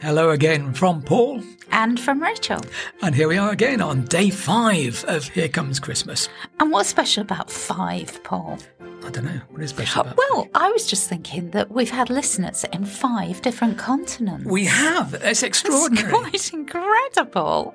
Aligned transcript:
Hello 0.00 0.30
again 0.30 0.74
from 0.74 1.00
Paul. 1.00 1.42
And 1.70 1.98
from 1.98 2.22
Rachel. 2.22 2.60
And 3.00 3.14
here 3.14 3.28
we 3.28 3.38
are 3.38 3.50
again 3.50 3.80
on 3.80 4.04
day 4.04 4.28
five 4.28 5.04
of 5.08 5.26
Here 5.28 5.48
Comes 5.48 5.80
Christmas. 5.80 6.28
And 6.60 6.70
what's 6.70 6.90
special 6.90 7.22
about 7.22 7.50
five, 7.50 8.22
Paul? 8.22 8.58
I 9.04 9.10
don't 9.10 9.24
know. 9.24 9.40
What 9.50 9.62
is 9.62 9.70
special 9.70 10.02
about 10.02 10.16
Well, 10.16 10.48
I 10.54 10.70
was 10.70 10.86
just 10.86 11.08
thinking 11.08 11.50
that 11.50 11.70
we've 11.70 11.90
had 11.90 12.08
listeners 12.10 12.64
in 12.72 12.84
five 12.84 13.42
different 13.42 13.78
continents. 13.78 14.46
We 14.46 14.64
have. 14.66 15.12
That's 15.12 15.42
extraordinary. 15.42 16.30
It's 16.32 16.50
quite 16.50 16.52
incredible. 16.60 17.74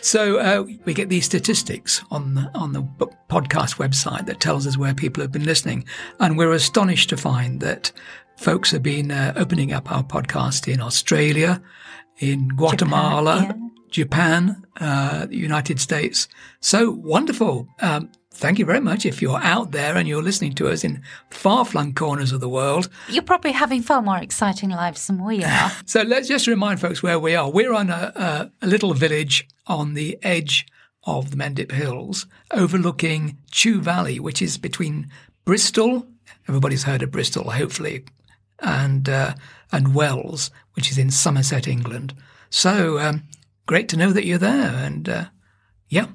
So 0.00 0.38
uh, 0.38 0.64
we 0.84 0.94
get 0.94 1.08
these 1.08 1.26
statistics 1.26 2.02
on 2.10 2.34
the, 2.34 2.50
on 2.54 2.72
the 2.72 2.82
podcast 3.28 3.76
website 3.76 4.26
that 4.26 4.40
tells 4.40 4.66
us 4.66 4.78
where 4.78 4.94
people 4.94 5.22
have 5.22 5.32
been 5.32 5.44
listening, 5.44 5.84
and 6.20 6.38
we're 6.38 6.52
astonished 6.52 7.10
to 7.10 7.16
find 7.16 7.60
that 7.60 7.92
folks 8.36 8.70
have 8.70 8.82
been 8.82 9.10
uh, 9.10 9.32
opening 9.36 9.72
up 9.72 9.90
our 9.92 10.02
podcast 10.02 10.72
in 10.72 10.80
Australia, 10.80 11.62
in 12.18 12.48
Guatemala, 12.48 13.54
Japan, 13.90 14.64
uh, 14.80 15.26
the 15.26 15.36
United 15.36 15.80
States. 15.80 16.26
So 16.60 16.90
wonderful. 16.90 17.68
Um, 17.80 18.10
thank 18.34 18.58
you 18.58 18.64
very 18.64 18.80
much. 18.80 19.06
If 19.06 19.22
you're 19.22 19.42
out 19.42 19.70
there 19.70 19.96
and 19.96 20.06
you're 20.06 20.22
listening 20.22 20.52
to 20.54 20.68
us 20.68 20.84
in 20.84 21.02
far 21.30 21.64
flung 21.64 21.94
corners 21.94 22.32
of 22.32 22.40
the 22.40 22.48
world, 22.48 22.88
You're 23.08 23.22
probably 23.22 23.52
having 23.52 23.82
far 23.82 24.02
more 24.02 24.18
exciting 24.18 24.70
lives 24.70 25.06
than 25.06 25.24
we 25.24 25.42
are. 25.44 25.72
so 25.86 26.02
let's 26.02 26.28
just 26.28 26.46
remind 26.46 26.80
folks 26.80 27.02
where 27.02 27.18
we 27.18 27.34
are. 27.34 27.50
We're 27.50 27.72
on 27.72 27.90
a, 27.90 28.12
a, 28.14 28.52
a 28.62 28.66
little 28.66 28.94
village 28.94 29.48
on 29.66 29.94
the 29.94 30.18
edge 30.22 30.66
of 31.04 31.30
the 31.30 31.36
Mendip 31.36 31.72
Hills, 31.72 32.26
overlooking 32.50 33.38
Chew 33.50 33.80
Valley, 33.80 34.18
which 34.18 34.40
is 34.42 34.58
between 34.58 35.10
Bristol. 35.44 36.06
Everybody's 36.48 36.84
heard 36.84 37.02
of 37.02 37.10
Bristol, 37.10 37.50
hopefully, 37.50 38.04
and 38.60 39.08
uh, 39.08 39.34
and 39.72 39.94
Wells, 39.94 40.50
which 40.74 40.90
is 40.90 40.98
in 40.98 41.10
Somerset, 41.10 41.68
England. 41.68 42.14
So 42.50 42.98
um, 42.98 43.24
great 43.66 43.88
to 43.90 43.96
know 43.96 44.12
that 44.12 44.24
you're 44.24 44.38
there, 44.38 44.72
and 44.74 45.08
uh, 45.08 45.24
yeah, 45.88 46.06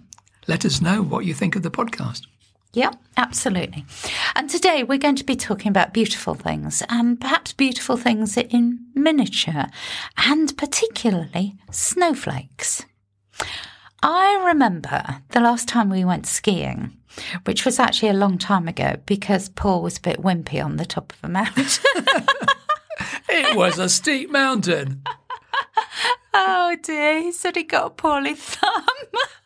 let 0.50 0.66
us 0.66 0.82
know 0.82 1.04
what 1.04 1.26
you 1.26 1.34
think 1.36 1.56
of 1.56 1.62
the 1.62 1.70
podcast. 1.70 2.26
Yep, 2.74 2.96
absolutely. 3.18 3.86
And 4.36 4.50
today 4.50 4.84
we're 4.84 4.98
going 4.98 5.16
to 5.18 5.24
be 5.24 5.36
talking 5.36 5.70
about 5.70 5.94
beautiful 5.94 6.34
things 6.34 6.82
and 6.90 7.22
perhaps 7.22 7.54
beautiful 7.54 7.98
things 7.98 8.36
in 8.36 8.80
miniature 8.96 9.68
and 10.18 10.58
particularly 10.58 11.56
snowflakes. 11.72 12.84
I 14.02 14.44
remember 14.48 15.22
the 15.30 15.40
last 15.40 15.68
time 15.68 15.90
we 15.90 16.04
went 16.04 16.26
skiing, 16.26 16.98
which 17.46 17.64
was 17.64 17.78
actually 17.78 18.10
a 18.10 18.14
long 18.14 18.40
time 18.40 18.68
ago 18.68 18.96
because 19.06 19.50
Paul 19.50 19.84
was 19.84 20.00
a 20.00 20.02
bit 20.02 20.22
wimpy 20.22 20.64
on 20.64 20.78
the 20.78 20.86
top 20.86 21.14
of 21.14 21.20
a 21.24 21.30
mountain. 21.30 21.66
It 23.30 23.56
was 23.56 23.78
a 23.78 23.88
steep 23.88 24.32
mountain. 24.32 25.04
oh 26.34 26.76
dear, 26.82 27.22
he 27.22 27.32
said 27.32 27.56
he 27.56 27.64
got 27.64 27.86
a 27.86 27.90
poorly 27.92 28.34
thumb. 28.34 28.84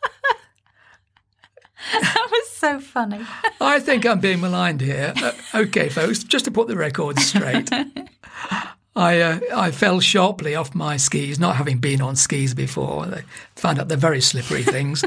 that 2.00 2.28
was 2.30 2.50
so 2.50 2.80
funny. 2.80 3.20
I 3.60 3.80
think 3.80 4.06
I'm 4.06 4.20
being 4.20 4.40
maligned 4.40 4.80
here. 4.80 5.12
Uh, 5.16 5.32
okay, 5.54 5.88
folks, 5.88 6.24
just 6.24 6.44
to 6.46 6.50
put 6.50 6.68
the 6.68 6.76
record 6.76 7.18
straight, 7.18 7.70
I 8.96 9.20
uh, 9.20 9.40
I 9.54 9.70
fell 9.70 10.00
sharply 10.00 10.54
off 10.54 10.74
my 10.74 10.96
skis, 10.96 11.38
not 11.38 11.56
having 11.56 11.78
been 11.78 12.00
on 12.00 12.16
skis 12.16 12.54
before. 12.54 13.04
I 13.04 13.24
found 13.56 13.78
out 13.78 13.88
they're 13.88 13.98
very 13.98 14.20
slippery 14.20 14.62
things, 14.62 15.04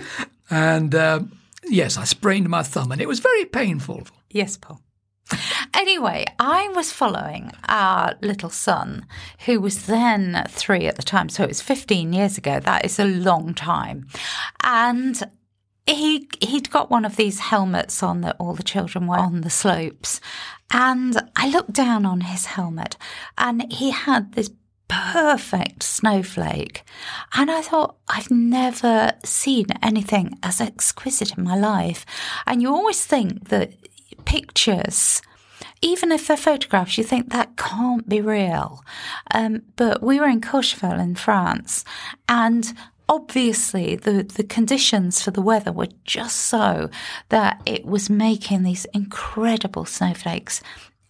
and 0.50 0.94
um 0.94 1.32
yes, 1.70 1.98
I 1.98 2.04
sprained 2.04 2.50
my 2.50 2.64
thumb, 2.64 2.92
and 2.92 3.02
it 3.02 3.08
was 3.08 3.20
very 3.20 3.46
painful. 3.46 4.08
Yes, 4.30 4.58
Paul. 4.58 4.82
Anyway, 5.74 6.26
I 6.40 6.70
was 6.70 6.92
following 6.92 7.52
our 7.68 8.16
little 8.22 8.50
son, 8.50 9.06
who 9.46 9.60
was 9.60 9.86
then 9.86 10.46
three 10.50 10.88
at 10.88 10.96
the 10.96 11.04
time, 11.04 11.30
so 11.30 11.44
it 11.44 11.50
was 11.50 11.62
15 11.62 12.14
years 12.14 12.38
ago. 12.38 12.60
That 12.60 12.86
is 12.86 13.00
a 13.00 13.06
long 13.06 13.54
time. 13.54 14.08
And 14.64 15.22
he 15.88 16.28
he'd 16.42 16.70
got 16.70 16.92
one 16.92 17.06
of 17.06 17.16
these 17.16 17.40
helmets 17.40 18.04
on 18.04 18.22
that 18.22 18.36
all 18.40 18.54
the 18.54 18.64
children 18.64 19.08
wear 19.08 19.20
on 19.20 19.42
the 19.42 19.50
slopes. 19.50 20.20
And 20.72 21.18
I 21.36 21.50
looked 21.50 21.74
down 21.74 22.06
on 22.06 22.22
his 22.22 22.46
helmet 22.46 22.98
and 23.38 23.72
he 23.72 23.92
had 23.92 24.34
this 24.34 24.50
perfect 24.88 25.84
snowflake. 25.84 26.84
And 27.34 27.50
I 27.50 27.62
thought, 27.62 27.98
I've 28.08 28.32
never 28.32 29.14
seen 29.24 29.68
anything 29.82 30.38
as 30.44 30.62
exquisite 30.62 31.38
in 31.38 31.44
my 31.44 31.58
life. 31.58 32.06
And 32.46 32.62
you 32.62 32.70
always 32.70 33.06
think 33.06 33.50
that 33.50 33.74
pictures, 34.26 35.22
even 35.82 36.12
if 36.12 36.28
they're 36.28 36.38
photographs, 36.38 36.98
you 36.98 37.04
think 37.04 37.32
that 37.32 37.58
can't 37.58 38.08
be 38.08 38.22
real. 38.22 38.84
Um, 39.32 39.64
but 39.76 40.02
we 40.02 40.20
were 40.20 40.28
in 40.28 40.42
Courchevel 40.42 41.00
in 41.00 41.16
France, 41.16 41.84
and 42.28 42.74
obviously 43.10 43.96
the, 43.96 44.24
the 44.24 44.44
conditions 44.44 45.22
for 45.22 45.32
the 45.32 45.42
weather 45.42 45.72
were 45.72 45.90
just 46.04 46.38
so 46.38 46.90
that 47.30 47.62
it 47.66 47.86
was 47.86 48.10
making 48.10 48.64
these 48.64 48.86
incredible 48.94 49.86
snowflakes. 49.86 50.62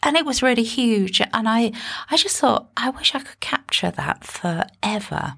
And 0.04 0.16
it 0.16 0.26
was 0.26 0.44
really 0.44 0.64
huge. 0.64 1.22
And 1.22 1.50
I, 1.50 1.72
I 2.10 2.18
just 2.18 2.38
thought, 2.38 2.70
I 2.78 2.92
wish 2.92 3.16
I 3.16 3.20
could 3.20 3.40
capture 3.40 3.92
that 3.92 4.24
forever. 4.24 5.36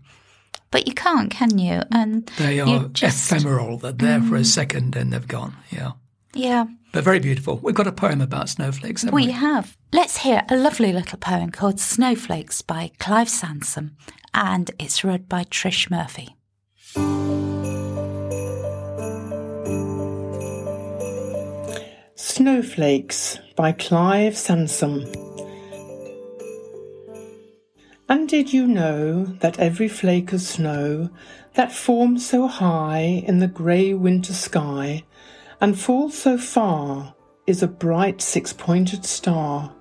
But 0.71 0.87
you 0.87 0.93
can't, 0.93 1.31
can 1.31 1.57
you? 1.57 1.81
And 1.91 2.27
they 2.37 2.59
are 2.59 2.87
just, 2.89 3.31
ephemeral. 3.31 3.77
They're 3.77 3.91
there 3.91 4.21
for 4.21 4.35
a 4.35 4.41
mm. 4.41 4.45
second 4.45 4.95
and 4.95 5.13
they've 5.13 5.27
gone. 5.27 5.55
Yeah, 5.71 5.93
yeah. 6.33 6.65
but 6.91 7.03
very 7.03 7.19
beautiful. 7.19 7.57
We've 7.57 7.73
got 7.73 7.87
a 7.87 7.91
poem 7.91 8.21
about 8.21 8.49
snowflakes. 8.49 9.03
We 9.05 9.11
we? 9.11 9.31
have. 9.31 9.75
Let's 9.91 10.17
hear 10.17 10.43
a 10.47 10.55
lovely 10.55 10.93
little 10.93 11.17
poem 11.17 11.49
called 11.49 11.79
Snowflakes 11.79 12.61
by 12.61 12.91
Clive 12.99 13.29
Sansom, 13.29 13.95
and 14.31 14.69
it's 14.77 15.03
read 15.03 15.27
by 15.27 15.45
Trish 15.45 15.89
Murphy. 15.89 16.35
Snowflakes 22.39 23.37
by 23.57 23.73
Clive 23.73 24.37
Sansom. 24.37 25.05
And 28.07 28.29
did 28.29 28.53
you 28.53 28.65
know 28.65 29.25
that 29.41 29.59
every 29.59 29.89
flake 29.89 30.31
of 30.31 30.39
snow 30.39 31.09
that 31.55 31.73
forms 31.73 32.25
so 32.25 32.47
high 32.47 33.25
in 33.27 33.39
the 33.39 33.49
grey 33.49 33.93
winter 33.93 34.31
sky 34.31 35.03
and 35.59 35.77
falls 35.77 36.17
so 36.17 36.37
far 36.37 37.13
is 37.45 37.61
a 37.61 37.67
bright 37.67 38.21
six 38.21 38.53
pointed 38.53 39.03
star? 39.03 39.75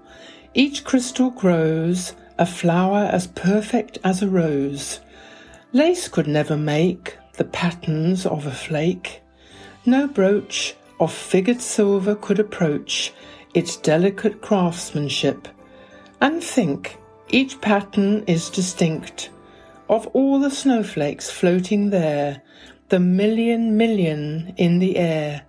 Each 0.52 0.82
crystal 0.82 1.30
grows 1.30 2.14
a 2.38 2.44
flower 2.44 3.08
as 3.12 3.28
perfect 3.28 3.98
as 4.02 4.20
a 4.20 4.28
rose. 4.28 4.98
Lace 5.72 6.08
could 6.08 6.26
never 6.26 6.56
make 6.56 7.18
the 7.34 7.44
patterns 7.44 8.26
of 8.26 8.46
a 8.46 8.50
flake. 8.50 9.22
No 9.86 10.08
brooch 10.08 10.74
of 11.00 11.12
figured 11.12 11.60
silver 11.60 12.14
could 12.14 12.38
approach 12.38 13.12
its 13.54 13.76
delicate 13.76 14.40
craftsmanship. 14.40 15.48
And 16.20 16.42
think, 16.42 16.98
each 17.28 17.60
pattern 17.60 18.24
is 18.26 18.50
distinct. 18.50 19.30
Of 19.88 20.06
all 20.08 20.40
the 20.40 20.50
snowflakes 20.50 21.30
floating 21.30 21.90
there, 21.90 22.42
the 22.88 23.00
million 23.00 23.76
million 23.76 24.54
in 24.56 24.78
the 24.78 24.96
air, 24.96 25.42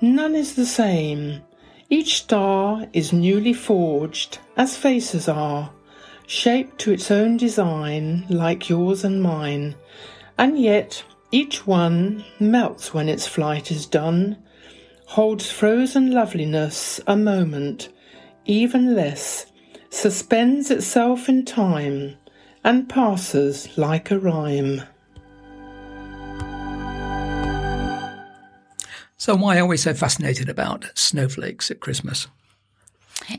none 0.00 0.34
is 0.34 0.54
the 0.54 0.66
same. 0.66 1.42
Each 1.90 2.16
star 2.16 2.86
is 2.92 3.12
newly 3.12 3.52
forged, 3.52 4.38
as 4.56 4.76
faces 4.76 5.28
are, 5.28 5.70
shaped 6.26 6.78
to 6.80 6.92
its 6.92 7.10
own 7.10 7.36
design, 7.36 8.26
like 8.28 8.68
yours 8.68 9.04
and 9.04 9.22
mine. 9.22 9.74
And 10.38 10.58
yet, 10.58 11.04
each 11.30 11.66
one 11.66 12.24
melts 12.40 12.94
when 12.94 13.08
its 13.08 13.26
flight 13.26 13.70
is 13.70 13.86
done, 13.86 14.36
holds 15.06 15.50
frozen 15.50 16.12
loveliness 16.12 17.00
a 17.06 17.16
moment, 17.16 17.88
even 18.46 18.94
less, 18.94 19.46
suspends 19.90 20.70
itself 20.70 21.28
in 21.28 21.44
time, 21.44 22.16
and 22.64 22.88
passes 22.88 23.76
like 23.76 24.10
a 24.10 24.18
rhyme. 24.18 24.82
So 29.16 29.34
why 29.36 29.58
are 29.58 29.66
we 29.66 29.76
so 29.76 29.94
fascinated 29.94 30.48
about 30.48 30.90
snowflakes 30.94 31.70
at 31.70 31.80
Christmas? 31.80 32.26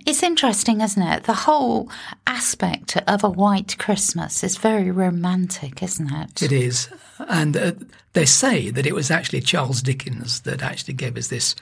It's 0.05 0.23
interesting, 0.23 0.81
isn't 0.81 1.01
it? 1.01 1.23
The 1.23 1.33
whole 1.33 1.89
aspect 2.25 2.97
of 3.07 3.23
a 3.23 3.29
white 3.29 3.77
Christmas 3.77 4.43
is 4.43 4.57
very 4.57 4.91
romantic, 4.91 5.83
isn't 5.83 6.11
it? 6.11 6.41
It 6.41 6.51
is. 6.51 6.89
And 7.27 7.55
uh, 7.55 7.73
they 8.13 8.25
say 8.25 8.69
that 8.69 8.85
it 8.85 8.95
was 8.95 9.11
actually 9.11 9.41
Charles 9.41 9.81
Dickens 9.81 10.41
that 10.41 10.61
actually 10.61 10.95
gave 10.95 11.17
us 11.17 11.27
this 11.27 11.55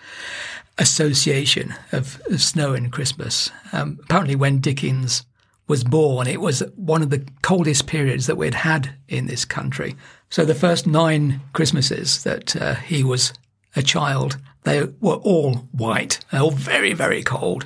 association 0.78 1.76
of, 1.92 2.22
of 2.30 2.42
snow 2.42 2.74
and 2.74 2.92
Christmas. 2.92 3.52
Um, 3.72 4.00
apparently, 4.04 4.36
when 4.36 4.60
Dickens 4.60 5.26
was 5.68 5.84
born, 5.84 6.28
it 6.28 6.42
was 6.42 6.62
one 6.76 7.02
of 7.02 7.10
the 7.10 7.26
coldest 7.42 7.88
periods 7.88 8.28
that 8.28 8.38
we'd 8.38 8.54
had 8.54 8.96
in 9.08 9.28
this 9.28 9.46
country. 9.46 9.96
So 10.30 10.46
the 10.46 10.56
first 10.56 10.88
nine 10.88 11.42
Christmases 11.54 12.24
that 12.24 12.56
uh, 12.56 12.76
he 12.76 13.04
was 13.04 13.34
a 13.76 13.82
child, 13.82 14.38
they 14.64 14.84
were 15.00 15.16
all 15.16 15.56
white, 15.72 16.20
all 16.32 16.52
very, 16.52 16.94
very 16.94 17.24
cold. 17.24 17.66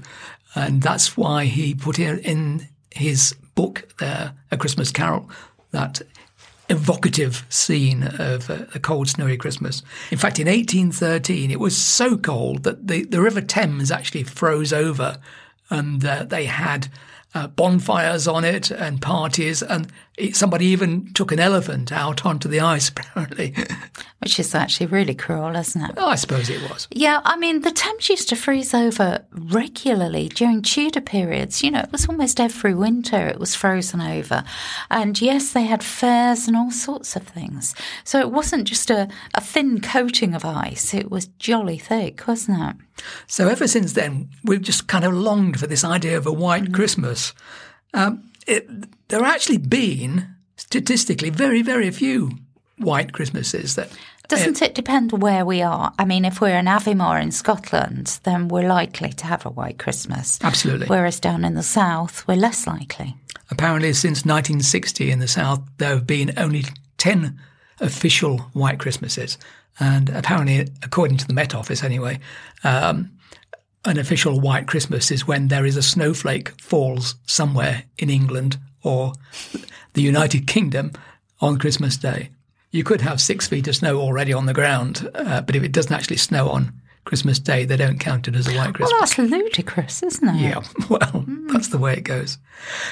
And 0.57 0.81
that's 0.81 1.15
why 1.15 1.45
he 1.45 1.73
put 1.75 1.99
it 1.99 2.25
in 2.25 2.67
his 2.91 3.35
book 3.55 3.87
there, 3.99 4.33
A 4.51 4.57
Christmas 4.57 4.91
Carol, 4.91 5.29
that 5.71 6.01
evocative 6.69 7.45
scene 7.49 8.03
of 8.03 8.49
uh, 8.49 8.65
a 8.75 8.79
cold, 8.79 9.07
snowy 9.07 9.37
Christmas. 9.37 9.83
In 10.11 10.17
fact, 10.17 10.39
in 10.39 10.47
1813, 10.47 11.51
it 11.51 11.59
was 11.59 11.77
so 11.77 12.17
cold 12.17 12.63
that 12.63 12.87
the, 12.87 13.05
the 13.05 13.21
River 13.21 13.41
Thames 13.41 13.91
actually 13.91 14.23
froze 14.23 14.73
over 14.73 15.17
and 15.69 16.03
uh, 16.03 16.23
they 16.23 16.45
had 16.45 16.89
uh, 17.33 17.47
bonfires 17.47 18.27
on 18.27 18.43
it 18.43 18.71
and 18.71 19.01
parties, 19.01 19.61
and 19.61 19.91
somebody 20.33 20.65
even 20.67 21.13
took 21.13 21.31
an 21.31 21.39
elephant 21.39 21.91
out 21.91 22.25
onto 22.25 22.49
the 22.49 22.59
ice, 22.59 22.89
apparently. 22.95 23.53
Which 24.19 24.39
is 24.39 24.55
actually 24.55 24.87
really 24.87 25.13
cruel, 25.13 25.55
isn't 25.55 25.81
it? 25.81 25.91
Oh, 25.97 26.07
I 26.07 26.15
suppose 26.15 26.49
it 26.49 26.61
was. 26.69 26.87
Yeah, 26.91 27.21
I 27.23 27.37
mean, 27.37 27.61
the 27.61 27.71
Thames 27.71 28.09
used 28.09 28.29
to 28.29 28.35
freeze 28.35 28.73
over 28.73 29.23
regularly 29.31 30.29
during 30.29 30.61
Tudor 30.61 31.01
periods. 31.01 31.63
You 31.63 31.71
know, 31.71 31.81
it 31.81 31.91
was 31.91 32.07
almost 32.07 32.39
every 32.39 32.73
winter 32.73 33.27
it 33.27 33.39
was 33.39 33.55
frozen 33.55 34.01
over. 34.01 34.43
And 34.89 35.19
yes, 35.21 35.53
they 35.53 35.63
had 35.63 35.83
fairs 35.83 36.47
and 36.47 36.57
all 36.57 36.71
sorts 36.71 37.15
of 37.15 37.23
things. 37.23 37.75
So 38.03 38.19
it 38.19 38.31
wasn't 38.31 38.67
just 38.67 38.89
a, 38.89 39.07
a 39.35 39.41
thin 39.41 39.81
coating 39.81 40.33
of 40.33 40.43
ice, 40.45 40.93
it 40.93 41.11
was 41.11 41.27
jolly 41.39 41.77
thick, 41.77 42.27
wasn't 42.27 42.61
it? 42.61 43.03
So 43.27 43.47
ever 43.47 43.67
since 43.67 43.93
then, 43.93 44.29
we've 44.43 44.61
just 44.61 44.87
kind 44.87 45.05
of 45.05 45.13
longed 45.13 45.59
for 45.59 45.67
this 45.67 45.83
idea 45.83 46.17
of 46.17 46.25
a 46.25 46.33
white 46.33 46.65
mm. 46.65 46.73
Christmas. 46.73 47.33
Um, 47.93 48.26
it, 48.47 48.67
there 49.09 49.23
have 49.23 49.35
actually 49.35 49.57
been, 49.57 50.27
statistically, 50.55 51.29
very, 51.29 51.61
very 51.61 51.91
few 51.91 52.31
white 52.77 53.13
Christmases 53.13 53.75
that. 53.75 53.89
Doesn't 54.27 54.61
it 54.61 54.75
depend 54.75 55.13
where 55.13 55.45
we 55.45 55.61
are? 55.61 55.93
I 55.97 56.03
mean, 56.03 56.25
if 56.25 56.41
we're 56.41 56.57
in 56.57 56.65
Aviemore 56.65 57.21
in 57.21 57.31
Scotland, 57.31 58.19
then 58.23 58.49
we're 58.49 58.67
likely 58.67 59.13
to 59.13 59.25
have 59.25 59.45
a 59.45 59.49
white 59.49 59.79
Christmas. 59.79 60.37
Absolutely. 60.43 60.87
Whereas 60.87 61.21
down 61.21 61.45
in 61.45 61.53
the 61.53 61.63
south, 61.63 62.27
we're 62.27 62.35
less 62.35 62.67
likely. 62.67 63.15
Apparently, 63.49 63.93
since 63.93 64.25
1960 64.25 65.11
in 65.11 65.19
the 65.19 65.29
south, 65.29 65.61
there 65.77 65.91
have 65.91 66.05
been 66.05 66.33
only 66.35 66.65
10 66.97 67.39
official 67.79 68.39
white 68.51 68.79
Christmases. 68.79 69.37
And 69.79 70.09
apparently, 70.09 70.67
according 70.83 71.17
to 71.17 71.27
the 71.27 71.33
Met 71.33 71.55
Office 71.55 71.83
anyway, 71.83 72.19
um, 72.63 73.16
an 73.85 73.97
official 73.97 74.39
white 74.39 74.67
Christmas 74.67 75.11
is 75.11 75.27
when 75.27 75.47
there 75.47 75.65
is 75.65 75.77
a 75.77 75.81
snowflake 75.81 76.59
falls 76.61 77.15
somewhere 77.25 77.83
in 77.97 78.09
England 78.09 78.57
or 78.83 79.13
the 79.93 80.01
United 80.01 80.47
Kingdom 80.47 80.91
on 81.39 81.57
Christmas 81.57 81.97
Day. 81.97 82.29
You 82.71 82.83
could 82.83 83.01
have 83.01 83.21
six 83.21 83.47
feet 83.47 83.67
of 83.67 83.75
snow 83.75 83.99
already 83.99 84.33
on 84.33 84.45
the 84.45 84.53
ground, 84.53 85.09
uh, 85.15 85.41
but 85.41 85.55
if 85.55 85.63
it 85.63 85.71
doesn't 85.71 85.93
actually 85.93 86.17
snow 86.17 86.49
on 86.49 86.73
Christmas 87.05 87.39
Day, 87.39 87.63
they 87.63 87.77
don't 87.77 87.99
count 87.99 88.27
it 88.27 88.35
as 88.35 88.47
a 88.47 88.55
white 88.57 88.73
Christmas. 88.73 88.91
Well, 88.91 88.99
that's 88.99 89.17
ludicrous, 89.17 90.03
isn't 90.03 90.27
it? 90.27 90.41
Yeah, 90.41 90.55
well, 90.89 90.99
mm. 90.99 91.51
that's 91.51 91.69
the 91.69 91.77
way 91.77 91.93
it 91.93 92.03
goes. 92.03 92.37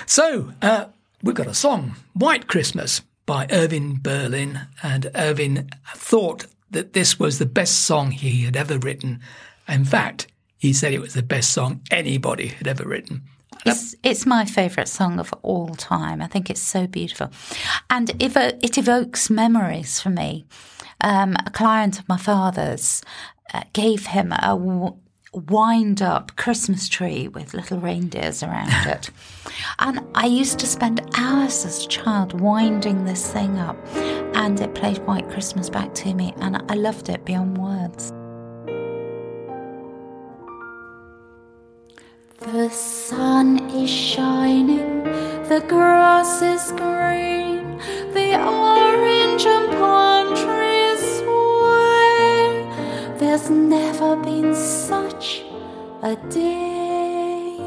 So, 0.05 0.53
uh, 0.61 0.85
we've 1.21 1.35
got 1.35 1.47
a 1.47 1.53
song, 1.53 1.95
White 2.13 2.47
Christmas, 2.47 3.01
by 3.25 3.47
Irving 3.51 3.99
Berlin. 4.01 4.61
And 4.81 5.11
Irving 5.15 5.69
thought 5.93 6.45
that 6.71 6.93
this 6.93 7.19
was 7.19 7.39
the 7.39 7.45
best 7.45 7.83
song 7.83 8.11
he 8.11 8.45
had 8.45 8.55
ever 8.55 8.77
written. 8.77 9.19
In 9.67 9.85
fact, 9.85 10.27
he 10.57 10.73
said 10.73 10.93
it 10.93 11.01
was 11.01 11.13
the 11.13 11.23
best 11.23 11.51
song 11.51 11.81
anybody 11.91 12.47
had 12.47 12.67
ever 12.67 12.87
written. 12.87 13.23
It's, 13.65 13.95
it's 14.03 14.25
my 14.25 14.45
favourite 14.45 14.87
song 14.87 15.19
of 15.19 15.33
all 15.41 15.69
time. 15.69 16.21
I 16.21 16.27
think 16.27 16.49
it's 16.49 16.61
so 16.61 16.85
beautiful. 16.85 17.31
And 17.89 18.11
it, 18.21 18.35
it 18.35 18.77
evokes 18.77 19.29
memories 19.29 19.99
for 19.99 20.09
me. 20.09 20.45
Um, 21.01 21.35
a 21.45 21.49
client 21.51 21.99
of 21.99 22.07
my 22.07 22.17
father's 22.17 23.01
uh, 23.53 23.63
gave 23.73 24.07
him 24.07 24.31
a 24.31 24.55
wind 25.33 26.01
up 26.01 26.35
Christmas 26.35 26.87
tree 26.87 27.27
with 27.27 27.53
little 27.53 27.79
reindeers 27.79 28.43
around 28.43 28.69
it. 28.87 29.09
and 29.79 29.99
I 30.15 30.27
used 30.27 30.59
to 30.59 30.67
spend 30.67 31.01
hours 31.17 31.65
as 31.65 31.85
a 31.85 31.87
child 31.87 32.39
winding 32.39 33.05
this 33.05 33.31
thing 33.31 33.57
up, 33.57 33.77
and 34.35 34.59
it 34.59 34.73
played 34.75 34.99
White 34.99 35.29
Christmas 35.29 35.69
back 35.69 35.93
to 35.95 36.13
me, 36.13 36.33
and 36.37 36.63
I 36.69 36.75
loved 36.75 37.09
it 37.09 37.25
beyond 37.25 37.57
words. 37.57 38.13
The 42.53 42.69
sun 42.69 43.57
is 43.71 43.89
shining, 43.89 45.03
the 45.49 45.65
grass 45.67 46.43
is 46.43 46.71
green, 46.73 47.79
the 48.13 48.39
orange 48.39 49.47
and 49.47 49.71
palm 49.71 50.27
trees 50.35 50.99
sway. 51.17 52.67
There's 53.17 53.49
never 53.49 54.15
been 54.17 54.53
such 54.53 55.41
a 56.03 56.15
day 56.29 57.57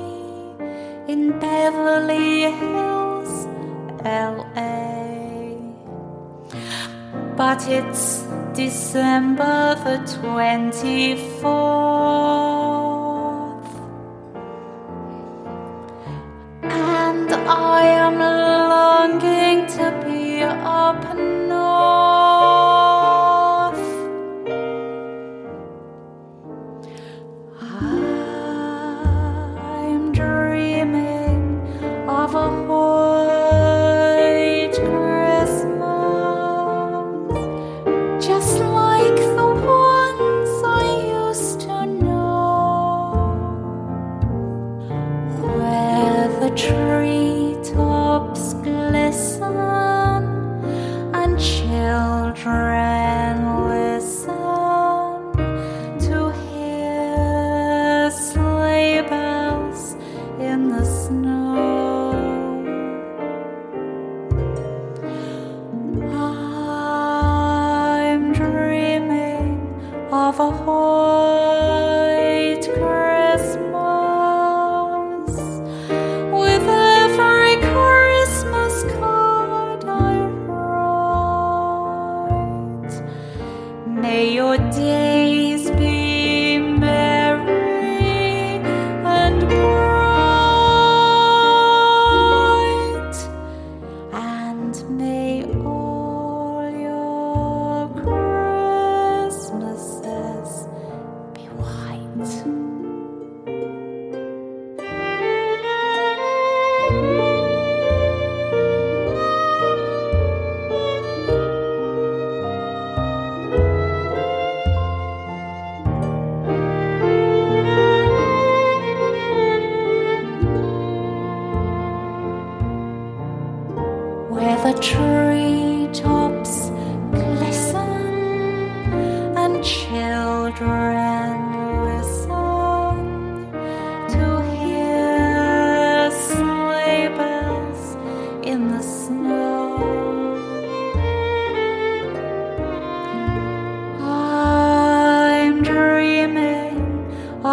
in 1.08 1.36
Beverly 1.40 2.42
Hills, 2.42 3.48
LA. 4.04 5.56
But 7.36 7.66
it's 7.68 8.22
December 8.54 9.74
the 9.82 9.98
24th. 10.22 12.57
Up 19.80 20.04
north. 21.16 21.38
I'm 29.20 30.12
dreaming 30.12 31.60
of 32.08 32.34
a 32.34 32.48
white 32.68 34.72
Christmas, 34.74 35.70
just 38.26 38.58
like 38.58 39.16
the 39.36 39.46
ones 39.64 40.62
I 40.64 41.28
used 41.28 41.60
to 41.60 41.86
know, 41.86 43.36
where 45.40 46.28
the 46.40 46.50
tree 46.56 47.17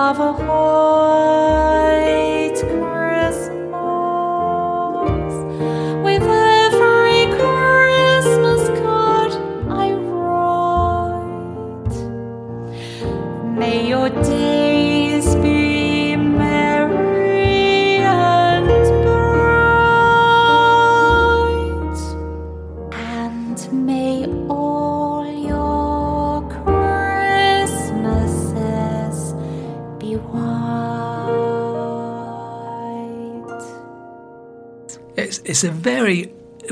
of 0.05 0.44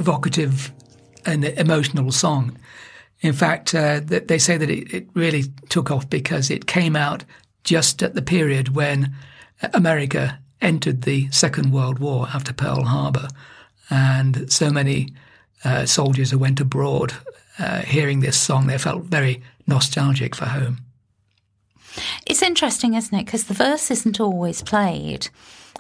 evocative 0.03 0.73
and 1.25 1.45
emotional 1.45 2.11
song. 2.11 2.57
In 3.21 3.31
fact, 3.31 3.73
uh, 3.73 4.01
they 4.03 4.37
say 4.37 4.57
that 4.57 4.69
it, 4.69 4.93
it 4.93 5.07
really 5.13 5.43
took 5.69 5.89
off 5.89 6.09
because 6.09 6.49
it 6.51 6.67
came 6.67 6.97
out 6.97 7.23
just 7.63 8.03
at 8.03 8.13
the 8.13 8.21
period 8.21 8.75
when 8.75 9.15
America 9.73 10.37
entered 10.61 11.03
the 11.03 11.31
Second 11.31 11.71
World 11.71 11.99
War 11.99 12.27
after 12.33 12.51
Pearl 12.51 12.83
Harbor. 12.83 13.29
And 13.89 14.51
so 14.51 14.69
many 14.69 15.13
uh, 15.63 15.85
soldiers 15.85 16.31
who 16.31 16.37
went 16.37 16.59
abroad 16.59 17.13
uh, 17.57 17.79
hearing 17.83 18.19
this 18.19 18.37
song, 18.37 18.67
they 18.67 18.77
felt 18.77 19.03
very 19.03 19.41
nostalgic 19.67 20.35
for 20.35 20.45
home. 20.45 20.79
It's 22.25 22.41
interesting, 22.41 22.93
isn't 22.95 23.17
it? 23.17 23.25
Because 23.25 23.45
the 23.45 23.53
verse 23.53 23.89
isn't 23.89 24.19
always 24.19 24.61
played. 24.61 25.29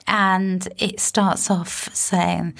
And 0.07 0.67
it 0.77 0.99
starts 0.99 1.49
off 1.49 1.93
saying, 1.93 2.55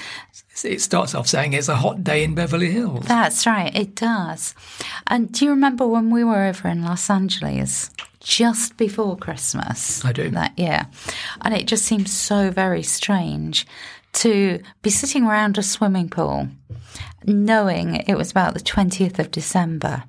It 0.64 0.82
starts 0.82 1.14
off 1.14 1.28
saying 1.28 1.54
it's 1.54 1.68
a 1.68 1.76
hot 1.76 2.04
day 2.04 2.24
in 2.24 2.36
Beverly 2.36 2.72
Hills. 2.72 3.06
That's 3.06 3.46
right, 3.46 3.76
it 3.76 3.96
does. 3.96 4.56
And 5.08 5.32
do 5.32 5.46
you 5.46 5.52
remember 5.52 5.88
when 5.88 6.10
we 6.10 6.24
were 6.24 6.44
over 6.44 6.68
in 6.68 6.84
Los 6.84 7.10
Angeles 7.10 7.90
just 8.20 8.78
before 8.78 9.18
Christmas? 9.18 10.04
I 10.06 10.12
do. 10.12 10.30
That 10.30 10.58
year. 10.58 10.88
And 11.42 11.54
it 11.54 11.68
just 11.68 11.86
seems 11.86 12.12
so 12.12 12.50
very 12.50 12.84
strange 12.84 13.68
to 14.14 14.62
be 14.82 14.90
sitting 14.90 15.26
around 15.26 15.58
a 15.58 15.64
swimming 15.64 16.10
pool 16.10 16.48
knowing 17.26 17.96
it 17.96 18.16
was 18.16 18.32
about 18.32 18.54
the 18.54 18.60
20th 18.60 19.20
of 19.20 19.32
December 19.32 20.04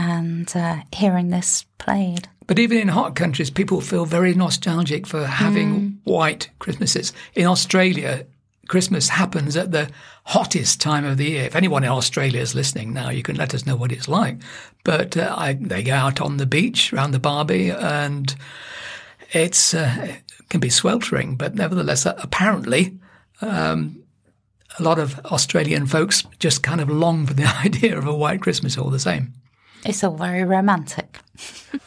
and 0.00 0.50
uh, 0.56 0.76
hearing 0.92 1.28
this 1.28 1.66
played. 1.76 2.26
But 2.46 2.58
even 2.58 2.78
in 2.78 2.88
hot 2.88 3.14
countries, 3.14 3.50
people 3.50 3.82
feel 3.82 4.06
very 4.06 4.34
nostalgic 4.34 5.06
for 5.06 5.26
having 5.26 6.00
white 6.04 6.48
Christmases. 6.58 7.12
In 7.34 7.46
Australia, 7.46 8.24
Christmas 8.66 9.10
happens 9.10 9.56
at 9.56 9.72
the 9.72 9.90
hottest 10.24 10.80
time 10.80 11.04
of 11.04 11.18
the 11.18 11.26
year. 11.26 11.44
If 11.44 11.54
anyone 11.54 11.84
in 11.84 11.90
Australia 11.90 12.40
is 12.40 12.54
listening 12.54 12.94
now, 12.94 13.10
you 13.10 13.22
can 13.22 13.36
let 13.36 13.54
us 13.54 13.66
know 13.66 13.76
what 13.76 13.92
it's 13.92 14.08
like. 14.08 14.38
But 14.84 15.18
uh, 15.18 15.34
I, 15.36 15.52
they 15.52 15.82
go 15.82 15.94
out 15.94 16.20
on 16.20 16.38
the 16.38 16.46
beach 16.46 16.92
around 16.94 17.10
the 17.10 17.18
Barbie, 17.18 17.70
and 17.70 18.34
it's 19.32 19.74
uh, 19.74 20.16
it 20.38 20.48
can 20.48 20.60
be 20.60 20.70
sweltering. 20.70 21.36
But 21.36 21.54
nevertheless, 21.54 22.06
uh, 22.06 22.14
apparently, 22.22 22.98
um, 23.42 24.02
a 24.78 24.82
lot 24.82 24.98
of 24.98 25.18
Australian 25.26 25.86
folks 25.86 26.24
just 26.38 26.62
kind 26.62 26.80
of 26.80 26.88
long 26.88 27.26
for 27.26 27.34
the 27.34 27.44
idea 27.64 27.98
of 27.98 28.06
a 28.06 28.14
white 28.14 28.40
Christmas 28.40 28.78
all 28.78 28.88
the 28.88 28.98
same. 28.98 29.34
It's 29.84 30.04
all 30.04 30.16
very 30.16 30.44
romantic. 30.44 31.18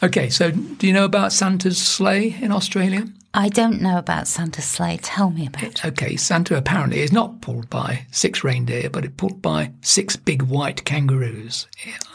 Okay, 0.02 0.28
so 0.30 0.50
do 0.50 0.86
you 0.86 0.92
know 0.92 1.04
about 1.04 1.32
Santa's 1.32 1.78
sleigh 1.78 2.36
in 2.40 2.50
Australia? 2.50 3.06
I 3.36 3.48
don't 3.48 3.80
know 3.80 3.98
about 3.98 4.28
Santa's 4.28 4.64
sleigh. 4.64 4.98
Tell 5.02 5.30
me 5.30 5.46
about 5.48 5.64
it. 5.64 5.84
Okay, 5.84 6.16
Santa 6.16 6.56
apparently 6.56 7.00
is 7.00 7.12
not 7.12 7.40
pulled 7.40 7.68
by 7.68 8.06
six 8.12 8.44
reindeer, 8.44 8.88
but 8.88 9.04
it's 9.04 9.14
pulled 9.16 9.42
by 9.42 9.72
six 9.80 10.14
big 10.14 10.42
white 10.42 10.84
kangaroos. 10.84 11.66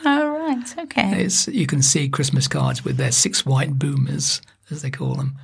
Oh, 0.05 0.29
right. 0.29 0.77
Okay. 0.79 1.23
It's, 1.23 1.47
you 1.49 1.67
can 1.67 1.81
see 1.81 2.07
Christmas 2.07 2.47
cards 2.47 2.85
with 2.85 2.95
their 2.95 3.11
six 3.11 3.45
white 3.45 3.77
boomers, 3.77 4.41
as 4.71 4.81
they 4.81 4.89
call 4.89 5.15
them, 5.15 5.35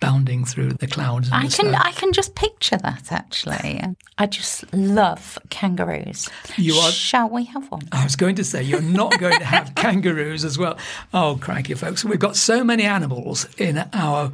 bounding 0.00 0.44
through 0.44 0.74
the 0.74 0.86
clouds. 0.86 1.28
And 1.28 1.34
I 1.36 1.42
the 1.48 1.56
can 1.56 1.66
snow. 1.70 1.78
I 1.80 1.92
can 1.92 2.12
just 2.12 2.34
picture 2.34 2.76
that 2.78 3.10
actually. 3.12 3.82
I 4.18 4.26
just 4.26 4.72
love 4.72 5.38
kangaroos. 5.50 6.28
You 6.56 6.74
are- 6.76 6.90
Shall 6.90 7.28
we 7.28 7.44
have 7.44 7.70
one? 7.70 7.82
I 7.92 8.04
was 8.04 8.16
going 8.16 8.36
to 8.36 8.44
say 8.44 8.62
you're 8.62 8.80
not 8.80 9.18
going 9.18 9.38
to 9.38 9.44
have 9.44 9.74
kangaroos 9.76 10.44
as 10.44 10.58
well. 10.58 10.78
Oh, 11.12 11.38
crikey, 11.40 11.74
folks! 11.74 12.04
We've 12.04 12.18
got 12.18 12.36
so 12.36 12.62
many 12.64 12.84
animals 12.84 13.46
in 13.58 13.78
our 13.92 14.32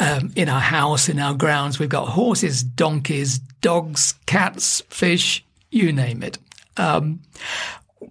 um, 0.00 0.32
in 0.36 0.48
our 0.48 0.60
house, 0.60 1.08
in 1.08 1.18
our 1.18 1.34
grounds. 1.34 1.78
We've 1.78 1.88
got 1.88 2.08
horses, 2.08 2.62
donkeys, 2.62 3.38
dogs, 3.60 4.14
cats, 4.26 4.82
fish, 4.90 5.44
you 5.70 5.92
name 5.92 6.22
it. 6.22 6.38
Um, 6.76 7.20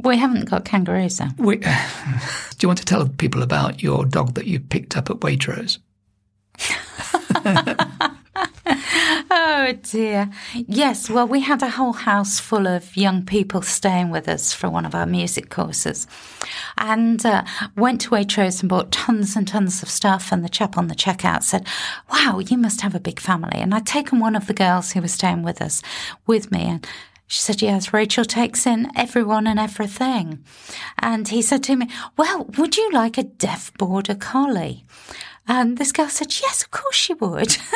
We 0.01 0.18
haven't 0.18 0.50
got 0.50 0.65
kangaroos 0.65 1.18
though. 1.20 1.30
we, 1.38 1.58
do 1.58 1.68
you 2.62 2.68
want 2.68 2.80
to 2.80 2.86
tell 2.86 3.08
people 3.08 3.44
about 3.44 3.84
your 3.84 4.06
dog 4.06 4.34
that 4.34 4.46
you 4.48 4.60
picked 4.60 4.98
up 4.98 5.10
at 5.12 5.18
Waitrose? 5.18 5.77
Oh 9.68 9.74
dear. 9.84 10.30
Yes, 10.54 11.10
well, 11.10 11.28
we 11.28 11.40
had 11.40 11.62
a 11.64 11.70
whole 11.70 11.94
house 11.94 12.40
full 12.40 12.68
of 12.68 12.96
young 12.96 13.26
people 13.26 13.62
staying 13.62 14.10
with 14.10 14.28
us 14.28 14.54
for 14.54 14.70
one 14.70 14.86
of 14.86 14.94
our 14.94 15.06
music 15.06 15.50
courses 15.50 16.08
and 16.78 17.26
uh, 17.26 17.44
went 17.76 18.02
to 18.02 18.10
Waitrose 18.12 18.62
and 18.62 18.70
bought 18.70 18.92
tons 18.92 19.36
and 19.36 19.48
tons 19.48 19.82
of 19.82 19.90
stuff. 19.90 20.32
And 20.32 20.44
the 20.44 20.50
chap 20.50 20.78
on 20.78 20.88
the 20.88 20.96
checkout 20.96 21.44
said, 21.44 21.68
Wow, 22.12 22.40
you 22.40 22.58
must 22.58 22.82
have 22.82 22.96
a 22.96 23.00
big 23.00 23.20
family. 23.20 23.58
And 23.58 23.74
I'd 23.74 23.86
taken 23.86 24.20
one 24.20 24.36
of 24.36 24.48
the 24.48 24.54
girls 24.54 24.92
who 24.92 25.02
was 25.02 25.14
staying 25.14 25.44
with 25.44 25.62
us 25.62 25.82
with 26.28 26.52
me 26.52 26.62
and 26.66 26.88
she 27.28 27.40
said, 27.40 27.62
Yes, 27.62 27.92
Rachel 27.94 28.26
takes 28.26 28.68
in 28.68 28.92
everyone 28.96 29.48
and 29.48 29.60
everything. 29.60 30.44
And 31.00 31.28
he 31.28 31.42
said 31.42 31.64
to 31.64 31.76
me, 31.76 31.90
Well, 32.18 32.46
would 32.58 32.78
you 32.78 32.92
like 32.92 33.18
a 33.18 33.24
deaf 33.24 33.74
border 33.78 34.16
collie? 34.16 34.86
And 35.48 35.78
this 35.78 35.92
girl 35.92 36.10
said, 36.10 36.34
Yes, 36.42 36.64
of 36.64 36.72
course 36.72 36.96
she 36.96 37.14
would. 37.14 37.58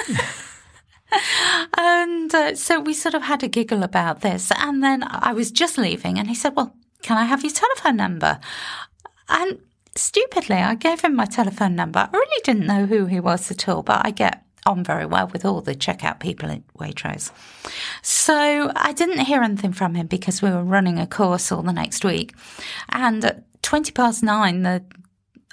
And 1.77 2.33
uh, 2.33 2.55
so 2.55 2.79
we 2.79 2.93
sort 2.93 3.15
of 3.15 3.23
had 3.23 3.43
a 3.43 3.47
giggle 3.47 3.83
about 3.83 4.21
this. 4.21 4.51
And 4.55 4.83
then 4.83 5.03
I 5.07 5.33
was 5.33 5.51
just 5.51 5.77
leaving, 5.77 6.19
and 6.19 6.27
he 6.27 6.35
said, 6.35 6.55
Well, 6.55 6.75
can 7.01 7.17
I 7.17 7.25
have 7.25 7.43
your 7.43 7.51
telephone 7.51 7.95
number? 7.95 8.39
And 9.27 9.59
stupidly, 9.95 10.57
I 10.57 10.75
gave 10.75 11.01
him 11.01 11.15
my 11.15 11.25
telephone 11.25 11.75
number. 11.75 11.99
I 11.99 12.09
really 12.11 12.41
didn't 12.43 12.67
know 12.67 12.85
who 12.85 13.05
he 13.05 13.19
was 13.19 13.49
at 13.51 13.67
all, 13.67 13.83
but 13.83 14.05
I 14.05 14.11
get 14.11 14.43
on 14.65 14.83
very 14.83 15.05
well 15.05 15.27
with 15.27 15.45
all 15.45 15.61
the 15.61 15.73
checkout 15.73 16.19
people 16.19 16.51
at 16.51 16.61
Waitrose. 16.77 17.31
So 18.01 18.71
I 18.75 18.91
didn't 18.91 19.21
hear 19.21 19.41
anything 19.41 19.73
from 19.73 19.95
him 19.95 20.07
because 20.07 20.41
we 20.41 20.51
were 20.51 20.63
running 20.63 20.99
a 20.99 21.07
course 21.07 21.51
all 21.51 21.63
the 21.63 21.73
next 21.73 22.03
week. 22.03 22.33
And 22.89 23.23
at 23.23 23.61
20 23.61 23.91
past 23.91 24.21
nine, 24.21 24.63
the 24.63 24.83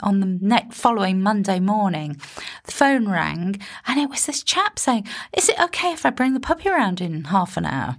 on 0.02 0.20
the 0.20 0.26
net 0.26 0.74
following 0.74 1.22
Monday 1.22 1.58
morning, 1.60 2.16
the 2.64 2.72
phone 2.72 3.08
rang 3.08 3.60
and 3.86 3.98
it 4.00 4.10
was 4.10 4.26
this 4.26 4.42
chap 4.42 4.78
saying, 4.78 5.06
Is 5.36 5.48
it 5.48 5.58
okay 5.60 5.92
if 5.92 6.04
I 6.04 6.10
bring 6.10 6.34
the 6.34 6.40
puppy 6.40 6.68
around 6.68 7.00
in 7.00 7.24
half 7.24 7.56
an 7.56 7.64
hour? 7.66 7.96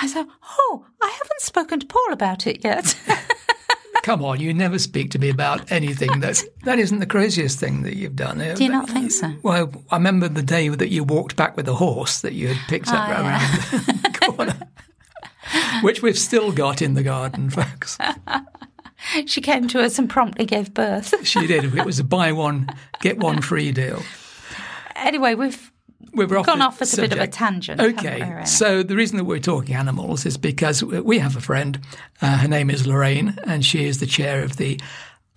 I 0.00 0.06
said, 0.06 0.26
Oh, 0.58 0.86
I 1.02 1.08
haven't 1.08 1.40
spoken 1.40 1.80
to 1.80 1.86
Paul 1.86 2.12
about 2.12 2.46
it 2.46 2.64
yet. 2.64 2.96
Come 4.02 4.24
on, 4.24 4.40
you 4.40 4.54
never 4.54 4.78
speak 4.78 5.10
to 5.10 5.18
me 5.18 5.28
about 5.28 5.70
anything 5.70 6.20
that's 6.20 6.44
that 6.64 6.78
isn't 6.78 6.98
the 7.00 7.06
craziest 7.06 7.58
thing 7.60 7.82
that 7.82 7.96
you've 7.96 8.16
done. 8.16 8.38
Do 8.54 8.64
you 8.64 8.70
not 8.70 8.88
think 8.88 9.10
so? 9.10 9.32
Well, 9.42 9.70
I 9.90 9.96
remember 9.96 10.28
the 10.28 10.42
day 10.42 10.68
that 10.68 10.88
you 10.88 11.04
walked 11.04 11.36
back 11.36 11.56
with 11.56 11.68
a 11.68 11.74
horse 11.74 12.20
that 12.22 12.32
you 12.32 12.48
had 12.48 12.68
picked 12.68 12.88
up 12.88 13.08
Oh, 13.08 13.12
around 13.12 13.40
the 13.42 14.18
corner, 14.22 14.58
which 15.82 16.00
we've 16.02 16.18
still 16.18 16.52
got 16.52 16.80
in 16.82 16.94
the 16.94 17.02
garden, 17.02 17.50
folks. 17.50 17.98
she 19.26 19.40
came 19.40 19.68
to 19.68 19.80
us 19.80 19.98
and 19.98 20.08
promptly 20.08 20.44
gave 20.44 20.74
birth. 20.74 21.14
She 21.24 21.46
did. 21.46 21.64
It 21.64 21.84
was 21.84 21.98
a 21.98 22.04
buy 22.04 22.32
one 22.32 22.68
get 23.00 23.18
one 23.18 23.42
free 23.42 23.72
deal. 23.72 24.02
anyway, 24.96 25.34
we've 25.34 25.70
We've 26.14 26.28
gone 26.28 26.62
off 26.62 26.80
at 26.80 26.92
a 26.94 26.96
bit 26.96 27.12
of 27.12 27.18
a 27.18 27.26
tangent. 27.26 27.80
Okay, 27.80 28.22
really? 28.22 28.46
so 28.46 28.82
the 28.82 28.96
reason 28.96 29.18
that 29.18 29.24
we're 29.24 29.40
talking 29.40 29.74
animals 29.74 30.24
is 30.24 30.36
because 30.36 30.82
we 30.82 31.18
have 31.18 31.36
a 31.36 31.40
friend. 31.40 31.78
Uh, 32.22 32.38
her 32.38 32.48
name 32.48 32.70
is 32.70 32.86
Lorraine, 32.86 33.36
and 33.44 33.64
she 33.64 33.84
is 33.84 34.00
the 34.00 34.06
chair 34.06 34.42
of 34.42 34.56
the 34.56 34.80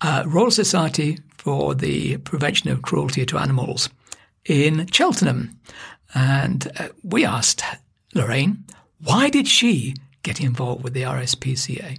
uh, 0.00 0.24
Royal 0.26 0.50
Society 0.50 1.18
for 1.36 1.74
the 1.74 2.16
Prevention 2.18 2.70
of 2.70 2.82
Cruelty 2.82 3.26
to 3.26 3.38
Animals 3.38 3.90
in 4.44 4.86
Cheltenham. 4.86 5.58
And 6.14 6.70
uh, 6.78 6.88
we 7.02 7.24
asked 7.24 7.62
Lorraine, 8.14 8.64
why 9.02 9.30
did 9.30 9.48
she 9.48 9.94
get 10.22 10.40
involved 10.40 10.84
with 10.84 10.94
the 10.94 11.02
RSPCA? 11.02 11.98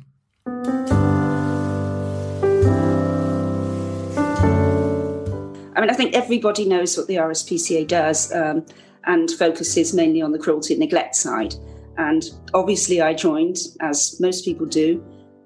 Mean, 5.84 5.90
I 5.90 5.94
think 5.94 6.14
everybody 6.14 6.66
knows 6.66 6.98
what 6.98 7.08
the 7.08 7.16
RSPCA 7.16 7.88
does 7.88 8.34
um, 8.34 8.66
and 9.06 9.30
focuses 9.32 9.94
mainly 9.94 10.22
on 10.22 10.32
the 10.32 10.40
cruelty 10.40 10.74
and 10.74 10.80
neglect 10.80 11.16
side. 11.16 11.56
And 11.98 12.24
obviously, 12.54 13.02
I 13.02 13.14
joined, 13.14 13.58
as 13.82 14.20
most 14.20 14.46
people 14.46 14.66
do, 14.66 15.04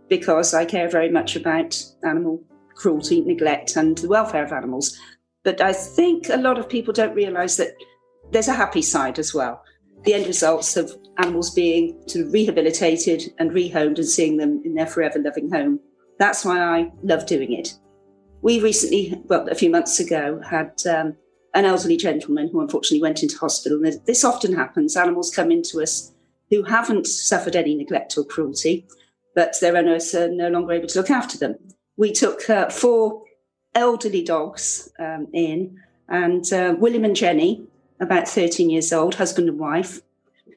because 0.10 0.54
I 0.54 0.66
care 0.66 0.90
very 0.90 1.10
much 1.10 1.36
about 1.36 1.82
animal 2.04 2.44
cruelty, 2.76 3.22
neglect, 3.22 3.76
and 3.76 3.98
the 3.98 4.08
welfare 4.08 4.46
of 4.46 4.52
animals. 4.52 4.98
But 5.44 5.62
I 5.62 5.74
think 5.74 6.30
a 6.30 6.38
lot 6.38 6.60
of 6.60 6.70
people 6.70 6.94
don't 6.94 7.16
realise 7.16 7.58
that 7.58 7.76
there's 8.32 8.48
a 8.48 8.54
happy 8.54 8.82
side 8.82 9.20
as 9.20 9.34
well. 9.34 9.62
The 10.04 10.14
end 10.14 10.28
results 10.28 10.78
of 10.78 10.96
animals 11.18 11.54
being 11.54 12.02
sort 12.08 12.26
of 12.26 12.34
rehabilitated 12.34 13.34
and 13.40 13.52
rehomed 13.52 13.98
and 13.98 14.08
seeing 14.08 14.38
them 14.38 14.62
in 14.64 14.76
their 14.76 14.86
forever 14.86 15.20
loving 15.20 15.50
home. 15.50 15.80
That's 16.20 16.46
why 16.46 16.60
I 16.60 16.92
love 17.04 17.26
doing 17.26 17.54
it. 17.54 17.74
We 18.42 18.62
recently, 18.62 19.22
well, 19.26 19.48
a 19.50 19.56
few 19.56 19.70
months 19.70 20.00
ago, 20.00 20.42
had 20.48 20.74
um, 20.90 21.16
an 21.54 21.66
elderly 21.66 21.98
gentleman 21.98 22.50
who 22.50 22.62
unfortunately 22.62 23.02
went 23.02 23.24
into 23.24 23.38
hospital. 23.38 23.84
And 23.84 24.00
this 24.06 24.24
often 24.24 24.54
happens. 24.54 24.96
Animals 24.96 25.34
come 25.34 25.52
into 25.52 25.82
us 25.82 26.14
who 26.50 26.64
haven't 26.64 27.08
suffered 27.08 27.56
any 27.56 27.76
neglect 27.76 28.18
or 28.18 28.24
cruelty, 28.24 28.88
but 29.36 29.56
their 29.60 29.76
owners 29.76 30.14
are 30.14 30.30
no 30.30 30.50
longer 30.50 30.74
able 30.74 30.88
to 30.88 31.00
look 31.00 31.10
after 31.10 31.38
them. 31.38 31.56
We 31.98 32.12
took 32.12 32.50
uh, 32.50 32.70
four 32.70 33.24
elderly 33.76 34.24
dogs 34.24 34.90
um, 35.00 35.28
in, 35.34 35.80
and 36.08 36.52
uh, 36.54 36.76
William 36.78 37.04
and 37.04 37.16
Jenny, 37.16 37.68
about 38.00 38.28
13 38.28 38.70
years 38.70 38.94
old, 38.94 39.16
husband 39.16 39.50
and 39.50 39.60
wife, 39.60 40.02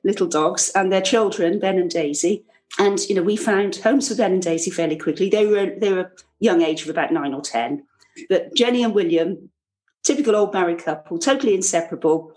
little 0.04 0.26
dogs, 0.26 0.70
and 0.74 0.92
their 0.92 1.00
children, 1.00 1.58
Ben 1.58 1.78
and 1.78 1.90
Daisy. 1.90 2.44
And 2.78 3.00
you 3.08 3.14
know, 3.14 3.22
we 3.22 3.36
found 3.36 3.76
homes 3.76 4.08
for 4.08 4.14
Ben 4.14 4.32
and 4.32 4.42
Daisy 4.42 4.70
fairly 4.70 4.96
quickly. 4.96 5.28
They 5.28 5.46
were 5.46 5.74
they 5.78 5.92
were 5.92 6.00
a 6.00 6.10
young 6.38 6.62
age 6.62 6.82
of 6.82 6.88
about 6.88 7.12
nine 7.12 7.34
or 7.34 7.40
ten, 7.40 7.84
but 8.28 8.54
Jenny 8.54 8.82
and 8.82 8.94
William, 8.94 9.50
typical 10.04 10.36
old 10.36 10.54
married 10.54 10.84
couple, 10.84 11.18
totally 11.18 11.54
inseparable. 11.54 12.32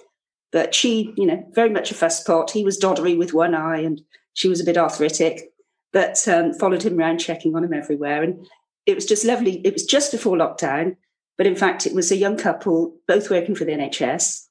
But 0.52 0.76
she, 0.76 1.14
you 1.18 1.26
know, 1.26 1.44
very 1.54 1.70
much 1.70 1.92
a 1.92 1.96
fuss 1.96 2.24
pot. 2.24 2.52
He 2.52 2.64
was 2.64 2.80
doddery 2.80 3.18
with 3.18 3.34
one 3.34 3.56
eye, 3.56 3.80
and 3.80 4.02
she 4.34 4.48
was 4.48 4.60
a 4.60 4.66
bit 4.66 4.78
arthritic. 4.78 5.52
But 5.92 6.28
um, 6.28 6.54
followed 6.54 6.84
him 6.84 6.98
around, 6.98 7.20
checking 7.20 7.56
on 7.56 7.64
him 7.64 7.74
everywhere, 7.74 8.24
and 8.24 8.46
it 8.86 8.96
was 8.96 9.06
just 9.06 9.26
lovely. 9.26 9.62
It 9.64 9.74
was 9.74 9.86
just 9.86 10.12
before 10.12 10.36
lockdown, 10.36 10.96
but 11.38 11.48
in 11.48 11.56
fact, 11.56 11.86
it 11.86 11.94
was 11.94 12.12
a 12.12 12.18
young 12.18 12.38
couple, 12.38 12.96
both 13.08 13.30
working 13.30 13.56
for 13.56 13.66
the 13.66 13.72
NHS, 13.72 14.48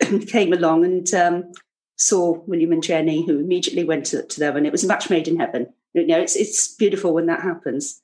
came 0.28 0.52
along 0.52 0.84
and 0.84 1.14
um, 1.14 1.52
saw 1.98 2.38
William 2.46 2.72
and 2.72 2.82
Jenny, 2.82 3.26
who 3.26 3.38
immediately 3.38 3.84
went 3.84 4.06
to, 4.06 4.22
to, 4.22 4.40
them, 4.40 4.56
and 4.56 4.66
it 4.66 4.72
was 4.72 4.84
a 4.84 4.88
match 4.88 5.10
made 5.10 5.28
in 5.28 5.38
heaven. 5.38 5.66
You 5.94 6.06
know, 6.06 6.20
it's 6.20 6.36
it's 6.36 6.74
beautiful 6.74 7.12
when 7.12 7.26
that 7.26 7.42
happens. 7.42 8.00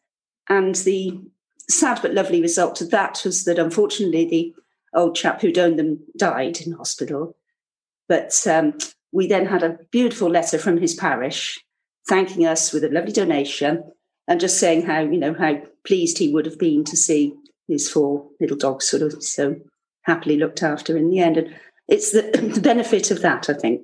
And 0.49 0.75
the 0.75 1.21
sad 1.71 2.01
but 2.03 2.13
lovely 2.13 2.43
result 2.43 2.81
of 2.81 2.91
that 2.91 3.23
was 3.25 3.45
that 3.45 3.59
unfortunately 3.59 4.27
the 4.27 4.55
old 4.95 5.17
chap 5.17 5.41
who'd 5.41 5.59
owned 5.59 5.79
them 5.79 6.01
died 6.17 6.61
in 6.61 6.73
hospital. 6.73 7.37
But 8.09 8.35
um, 8.47 8.77
we 9.13 9.27
then 9.27 9.47
had 9.47 9.63
a 9.63 9.79
beautiful 9.91 10.29
letter 10.29 10.59
from 10.59 10.79
his 10.79 10.95
parish 10.95 11.65
thanking 12.09 12.45
us 12.45 12.73
with 12.73 12.85
a 12.85 12.91
lovely 12.91 13.13
donation 13.13 13.83
and 14.29 14.41
just 14.41 14.59
saying 14.59 14.83
how 14.83 15.01
you 15.01 15.19
know 15.19 15.35
how 15.35 15.63
pleased 15.87 16.19
he 16.19 16.33
would 16.33 16.47
have 16.47 16.59
been 16.59 16.85
to 16.85 16.97
see 16.97 17.35
his 17.69 17.89
four 17.89 18.29
little 18.41 18.57
dogs 18.57 18.89
sort 18.89 19.03
of 19.03 19.23
so 19.23 19.57
happily 20.03 20.37
looked 20.37 20.63
after 20.63 20.97
in 20.97 21.09
the 21.09 21.21
end. 21.21 21.37
And 21.39 21.55
it's 21.89 22.13
the, 22.13 22.23
the 22.55 22.61
benefit 22.61 23.11
of 23.11 23.23
that, 23.23 23.49
I 23.49 23.55
think, 23.55 23.83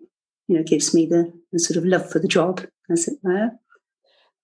you 0.48 0.56
know, 0.56 0.62
gives 0.62 0.94
me 0.94 1.06
the, 1.06 1.32
the 1.52 1.58
sort 1.58 1.76
of 1.76 1.84
love 1.84 2.10
for 2.10 2.18
the 2.18 2.28
job, 2.28 2.66
as 2.90 3.08
it 3.08 3.18
were. 3.22 3.50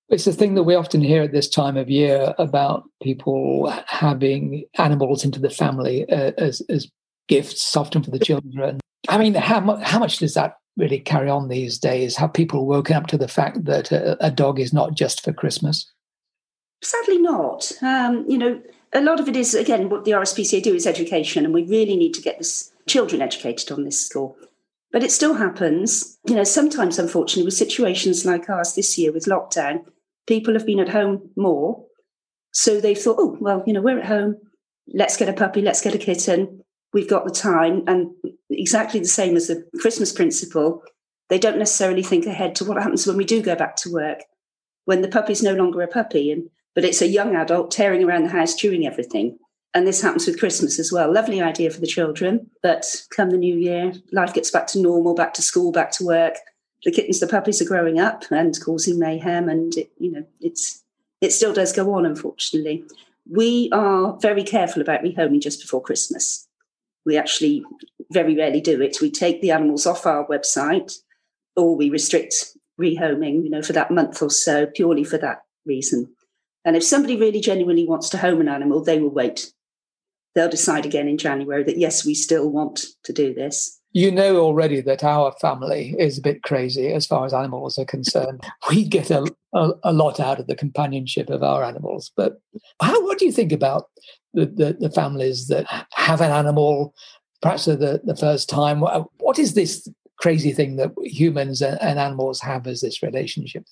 It's 0.08 0.24
the 0.24 0.32
thing 0.32 0.54
that 0.54 0.62
we 0.62 0.76
often 0.76 1.00
hear 1.00 1.22
at 1.22 1.32
this 1.32 1.48
time 1.48 1.76
of 1.76 1.90
year 1.90 2.32
about 2.38 2.84
people 3.02 3.72
having 3.88 4.64
animals 4.78 5.24
into 5.24 5.40
the 5.40 5.50
family 5.50 6.08
uh, 6.08 6.32
as, 6.38 6.62
as 6.68 6.88
gifts, 7.28 7.76
often 7.76 8.02
for 8.04 8.12
the 8.12 8.18
children. 8.24 8.80
I 9.08 9.18
mean, 9.18 9.34
how, 9.34 9.60
mu- 9.60 9.82
how 9.82 9.98
much 9.98 10.18
does 10.18 10.34
that 10.34 10.54
really 10.76 11.00
carry 11.00 11.28
on 11.28 11.48
these 11.48 11.78
days? 11.78 12.16
Have 12.16 12.32
people 12.32 12.66
woken 12.66 12.94
up 12.94 13.08
to 13.08 13.18
the 13.18 13.28
fact 13.28 13.64
that 13.64 13.90
a, 13.90 14.26
a 14.26 14.30
dog 14.30 14.60
is 14.60 14.72
not 14.72 14.94
just 14.94 15.24
for 15.24 15.32
Christmas? 15.32 15.90
Sadly, 16.82 17.18
not. 17.18 17.72
Um, 17.82 18.24
you 18.28 18.38
know, 18.38 18.60
a 18.92 19.00
lot 19.00 19.18
of 19.18 19.28
it 19.28 19.34
is, 19.34 19.54
again, 19.54 19.88
what 19.88 20.04
the 20.04 20.12
RSPCA 20.12 20.62
do 20.62 20.74
is 20.74 20.86
education, 20.86 21.44
and 21.44 21.52
we 21.52 21.64
really 21.64 21.96
need 21.96 22.14
to 22.14 22.22
get 22.22 22.38
this 22.38 22.72
children 22.88 23.22
educated 23.22 23.70
on 23.72 23.84
this 23.84 24.04
score. 24.06 24.34
But 24.92 25.02
it 25.02 25.10
still 25.10 25.34
happens. 25.34 26.18
You 26.26 26.34
know, 26.34 26.44
sometimes, 26.44 26.98
unfortunately, 26.98 27.44
with 27.44 27.54
situations 27.54 28.24
like 28.24 28.48
ours 28.48 28.74
this 28.74 28.96
year 28.96 29.12
with 29.12 29.26
lockdown, 29.26 29.84
people 30.26 30.54
have 30.54 30.66
been 30.66 30.80
at 30.80 30.88
home 30.88 31.30
more. 31.36 31.84
So 32.52 32.80
they've 32.80 32.98
thought, 32.98 33.16
oh, 33.18 33.36
well, 33.40 33.62
you 33.66 33.72
know, 33.72 33.82
we're 33.82 33.98
at 33.98 34.06
home. 34.06 34.36
Let's 34.94 35.16
get 35.16 35.28
a 35.28 35.32
puppy, 35.32 35.60
let's 35.60 35.80
get 35.80 35.94
a 35.94 35.98
kitten. 35.98 36.62
We've 36.92 37.10
got 37.10 37.24
the 37.24 37.30
time. 37.30 37.82
And 37.86 38.12
exactly 38.48 39.00
the 39.00 39.06
same 39.06 39.36
as 39.36 39.48
the 39.48 39.68
Christmas 39.80 40.12
principle, 40.12 40.82
they 41.28 41.38
don't 41.38 41.58
necessarily 41.58 42.02
think 42.02 42.26
ahead 42.26 42.54
to 42.56 42.64
what 42.64 42.80
happens 42.80 43.06
when 43.06 43.16
we 43.16 43.24
do 43.24 43.42
go 43.42 43.56
back 43.56 43.76
to 43.76 43.92
work, 43.92 44.20
when 44.84 45.02
the 45.02 45.08
puppy's 45.08 45.42
no 45.42 45.54
longer 45.54 45.82
a 45.82 45.88
puppy, 45.88 46.30
and 46.30 46.48
but 46.74 46.84
it's 46.84 47.02
a 47.02 47.08
young 47.08 47.34
adult 47.34 47.70
tearing 47.70 48.04
around 48.04 48.24
the 48.24 48.30
house, 48.30 48.54
chewing 48.54 48.86
everything. 48.86 49.38
And 49.76 49.86
this 49.86 50.00
happens 50.00 50.26
with 50.26 50.38
Christmas 50.38 50.78
as 50.78 50.90
well. 50.90 51.12
Lovely 51.12 51.42
idea 51.42 51.68
for 51.68 51.82
the 51.82 51.86
children. 51.86 52.50
But 52.62 52.86
come 53.14 53.28
the 53.28 53.36
new 53.36 53.54
year, 53.54 53.92
life 54.10 54.32
gets 54.32 54.50
back 54.50 54.66
to 54.68 54.80
normal, 54.80 55.14
back 55.14 55.34
to 55.34 55.42
school, 55.42 55.70
back 55.70 55.90
to 55.92 56.04
work. 56.06 56.36
The 56.84 56.90
kittens, 56.90 57.20
the 57.20 57.26
puppies 57.26 57.60
are 57.60 57.66
growing 57.66 58.00
up 58.00 58.24
and 58.30 58.58
causing 58.64 58.98
mayhem. 58.98 59.50
And, 59.50 59.76
it, 59.76 59.92
you 59.98 60.10
know, 60.10 60.24
it's 60.40 60.82
it 61.20 61.30
still 61.30 61.52
does 61.52 61.74
go 61.74 61.92
on, 61.92 62.06
unfortunately. 62.06 62.84
We 63.30 63.68
are 63.70 64.16
very 64.18 64.44
careful 64.44 64.80
about 64.80 65.02
rehoming 65.02 65.42
just 65.42 65.60
before 65.60 65.82
Christmas. 65.82 66.48
We 67.04 67.18
actually 67.18 67.62
very 68.10 68.34
rarely 68.34 68.62
do 68.62 68.80
it. 68.80 69.02
We 69.02 69.10
take 69.10 69.42
the 69.42 69.50
animals 69.50 69.84
off 69.84 70.06
our 70.06 70.26
website 70.26 70.94
or 71.54 71.76
we 71.76 71.90
restrict 71.90 72.56
rehoming, 72.80 73.44
you 73.44 73.50
know, 73.50 73.60
for 73.60 73.74
that 73.74 73.90
month 73.90 74.22
or 74.22 74.30
so, 74.30 74.64
purely 74.64 75.04
for 75.04 75.18
that 75.18 75.42
reason. 75.66 76.14
And 76.64 76.76
if 76.76 76.82
somebody 76.82 77.18
really 77.18 77.40
genuinely 77.42 77.86
wants 77.86 78.08
to 78.08 78.18
home 78.18 78.40
an 78.40 78.48
animal, 78.48 78.82
they 78.82 78.98
will 79.00 79.10
wait 79.10 79.52
they'll 80.36 80.48
decide 80.48 80.86
again 80.86 81.08
in 81.08 81.18
January 81.18 81.64
that 81.64 81.78
yes, 81.78 82.04
we 82.04 82.14
still 82.14 82.48
want 82.48 82.84
to 83.02 83.12
do 83.12 83.34
this. 83.34 83.80
You 83.92 84.10
know 84.10 84.36
already 84.36 84.82
that 84.82 85.02
our 85.02 85.32
family 85.40 85.96
is 85.98 86.18
a 86.18 86.22
bit 86.22 86.42
crazy 86.42 86.88
as 86.92 87.06
far 87.06 87.24
as 87.24 87.32
animals 87.32 87.78
are 87.78 87.86
concerned. 87.86 88.44
We 88.70 88.84
get 88.84 89.10
a, 89.10 89.26
a, 89.54 89.70
a 89.84 89.92
lot 89.92 90.20
out 90.20 90.38
of 90.38 90.46
the 90.46 90.54
companionship 90.54 91.30
of 91.30 91.42
our 91.42 91.64
animals. 91.64 92.12
But 92.14 92.38
how, 92.80 93.02
what 93.04 93.18
do 93.18 93.24
you 93.24 93.32
think 93.32 93.52
about 93.52 93.86
the, 94.34 94.44
the, 94.44 94.76
the 94.78 94.90
families 94.90 95.48
that 95.48 95.66
have 95.94 96.20
an 96.20 96.30
animal, 96.30 96.94
perhaps 97.40 97.64
for 97.64 97.74
the, 97.74 98.02
the 98.04 98.16
first 98.16 98.50
time? 98.50 98.80
What, 98.80 99.06
what 99.18 99.38
is 99.38 99.54
this 99.54 99.88
crazy 100.18 100.52
thing 100.52 100.76
that 100.76 100.92
humans 101.02 101.62
and, 101.62 101.80
and 101.80 101.98
animals 101.98 102.40
have 102.42 102.66
as 102.66 102.82
this 102.82 103.02
relationship? 103.02 103.64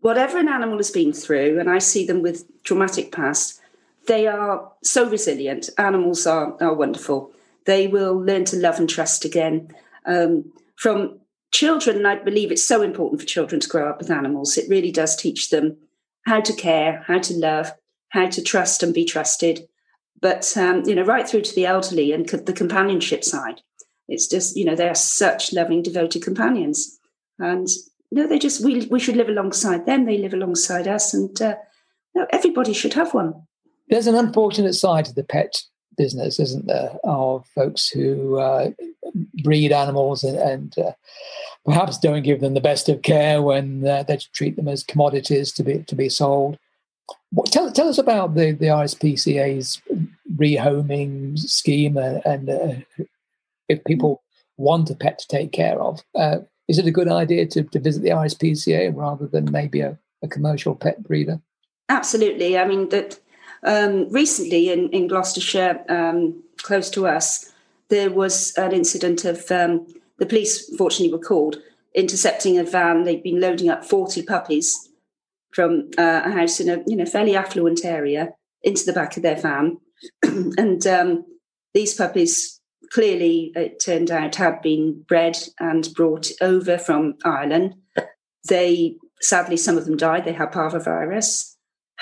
Whatever 0.00 0.38
an 0.38 0.48
animal 0.48 0.78
has 0.78 0.90
been 0.90 1.12
through, 1.12 1.60
and 1.60 1.68
I 1.68 1.78
see 1.78 2.06
them 2.06 2.22
with 2.22 2.46
traumatic 2.64 3.12
past, 3.12 3.60
they 4.06 4.26
are 4.26 4.72
so 4.82 5.08
resilient. 5.08 5.70
Animals 5.78 6.26
are, 6.26 6.56
are 6.62 6.74
wonderful. 6.74 7.32
They 7.66 7.86
will 7.86 8.14
learn 8.14 8.44
to 8.46 8.56
love 8.56 8.78
and 8.78 8.88
trust 8.88 9.24
again. 9.24 9.72
Um, 10.06 10.52
from 10.76 11.20
children, 11.52 12.04
I 12.06 12.16
believe 12.16 12.50
it's 12.50 12.64
so 12.64 12.82
important 12.82 13.20
for 13.20 13.26
children 13.26 13.60
to 13.60 13.68
grow 13.68 13.88
up 13.88 13.98
with 13.98 14.10
animals. 14.10 14.56
It 14.56 14.68
really 14.68 14.90
does 14.90 15.14
teach 15.14 15.50
them 15.50 15.76
how 16.26 16.40
to 16.40 16.52
care, 16.52 17.04
how 17.06 17.18
to 17.18 17.34
love, 17.34 17.72
how 18.08 18.28
to 18.28 18.42
trust 18.42 18.82
and 18.82 18.92
be 18.92 19.04
trusted. 19.04 19.68
But, 20.20 20.56
um, 20.56 20.82
you 20.86 20.94
know, 20.94 21.02
right 21.04 21.28
through 21.28 21.42
to 21.42 21.54
the 21.54 21.66
elderly 21.66 22.12
and 22.12 22.28
the 22.28 22.52
companionship 22.52 23.24
side. 23.24 23.60
It's 24.08 24.26
just, 24.26 24.56
you 24.56 24.64
know, 24.64 24.74
they 24.74 24.88
are 24.88 24.94
such 24.94 25.52
loving, 25.52 25.82
devoted 25.82 26.22
companions. 26.22 26.98
And, 27.38 27.66
know, 28.10 28.26
they 28.26 28.38
just, 28.38 28.64
we, 28.64 28.86
we 28.86 29.00
should 29.00 29.16
live 29.16 29.28
alongside 29.28 29.86
them. 29.86 30.04
They 30.04 30.18
live 30.18 30.34
alongside 30.34 30.86
us. 30.86 31.14
And, 31.14 31.40
uh, 31.40 31.56
know, 32.14 32.26
everybody 32.30 32.72
should 32.72 32.94
have 32.94 33.14
one. 33.14 33.46
There's 33.92 34.06
an 34.06 34.14
unfortunate 34.14 34.72
side 34.72 35.04
to 35.04 35.14
the 35.14 35.22
pet 35.22 35.64
business, 35.98 36.40
isn't 36.40 36.66
there, 36.66 36.96
of 37.04 37.46
folks 37.54 37.90
who 37.90 38.38
uh, 38.38 38.70
breed 39.44 39.70
animals 39.70 40.24
and, 40.24 40.38
and 40.38 40.78
uh, 40.78 40.92
perhaps 41.66 41.98
don't 41.98 42.22
give 42.22 42.40
them 42.40 42.54
the 42.54 42.62
best 42.62 42.88
of 42.88 43.02
care 43.02 43.42
when 43.42 43.86
uh, 43.86 44.02
they 44.04 44.16
treat 44.32 44.56
them 44.56 44.66
as 44.66 44.82
commodities 44.82 45.52
to 45.52 45.62
be 45.62 45.80
to 45.80 45.94
be 45.94 46.08
sold. 46.08 46.58
What, 47.32 47.52
tell, 47.52 47.70
tell 47.70 47.86
us 47.86 47.98
about 47.98 48.34
the, 48.34 48.52
the 48.52 48.68
RSPCA's 48.68 49.82
rehoming 50.36 51.38
scheme 51.38 51.98
and, 51.98 52.22
and 52.24 52.48
uh, 52.48 53.04
if 53.68 53.84
people 53.84 54.22
want 54.56 54.88
a 54.88 54.94
pet 54.94 55.18
to 55.18 55.28
take 55.28 55.52
care 55.52 55.78
of. 55.78 56.00
Uh, 56.14 56.38
is 56.66 56.78
it 56.78 56.86
a 56.86 56.90
good 56.90 57.08
idea 57.08 57.44
to, 57.44 57.62
to 57.64 57.78
visit 57.78 58.02
the 58.02 58.08
RSPCA 58.08 58.96
rather 58.96 59.26
than 59.26 59.52
maybe 59.52 59.82
a, 59.82 59.98
a 60.22 60.28
commercial 60.28 60.74
pet 60.74 61.02
breeder? 61.02 61.42
Absolutely. 61.90 62.56
I 62.56 62.66
mean, 62.66 62.88
that 62.88 63.18
um, 63.64 64.08
recently, 64.10 64.70
in, 64.70 64.88
in 64.90 65.08
Gloucestershire, 65.08 65.84
um, 65.88 66.42
close 66.58 66.90
to 66.90 67.06
us, 67.06 67.52
there 67.88 68.10
was 68.10 68.52
an 68.56 68.72
incident 68.72 69.24
of 69.24 69.50
um, 69.50 69.86
the 70.18 70.26
police, 70.26 70.74
fortunately, 70.76 71.12
were 71.12 71.22
called 71.22 71.56
intercepting 71.94 72.58
a 72.58 72.64
van. 72.64 73.04
They'd 73.04 73.22
been 73.22 73.40
loading 73.40 73.68
up 73.68 73.84
40 73.84 74.22
puppies 74.22 74.88
from 75.52 75.90
uh, 75.98 76.22
a 76.24 76.30
house 76.30 76.60
in 76.60 76.70
a 76.70 76.82
you 76.86 76.96
know 76.96 77.04
fairly 77.04 77.36
affluent 77.36 77.84
area 77.84 78.30
into 78.62 78.84
the 78.86 78.92
back 78.92 79.16
of 79.16 79.22
their 79.22 79.36
van, 79.36 79.78
and 80.22 80.86
um, 80.86 81.24
these 81.74 81.94
puppies 81.94 82.60
clearly, 82.92 83.52
it 83.54 83.82
turned 83.84 84.10
out, 84.10 84.36
had 84.36 84.60
been 84.62 85.02
bred 85.08 85.36
and 85.58 85.88
brought 85.94 86.30
over 86.40 86.78
from 86.78 87.14
Ireland. 87.24 87.74
They 88.48 88.96
sadly, 89.20 89.56
some 89.56 89.78
of 89.78 89.86
them 89.86 89.96
died. 89.96 90.24
They 90.24 90.32
had 90.32 90.52
parvovirus. 90.52 91.51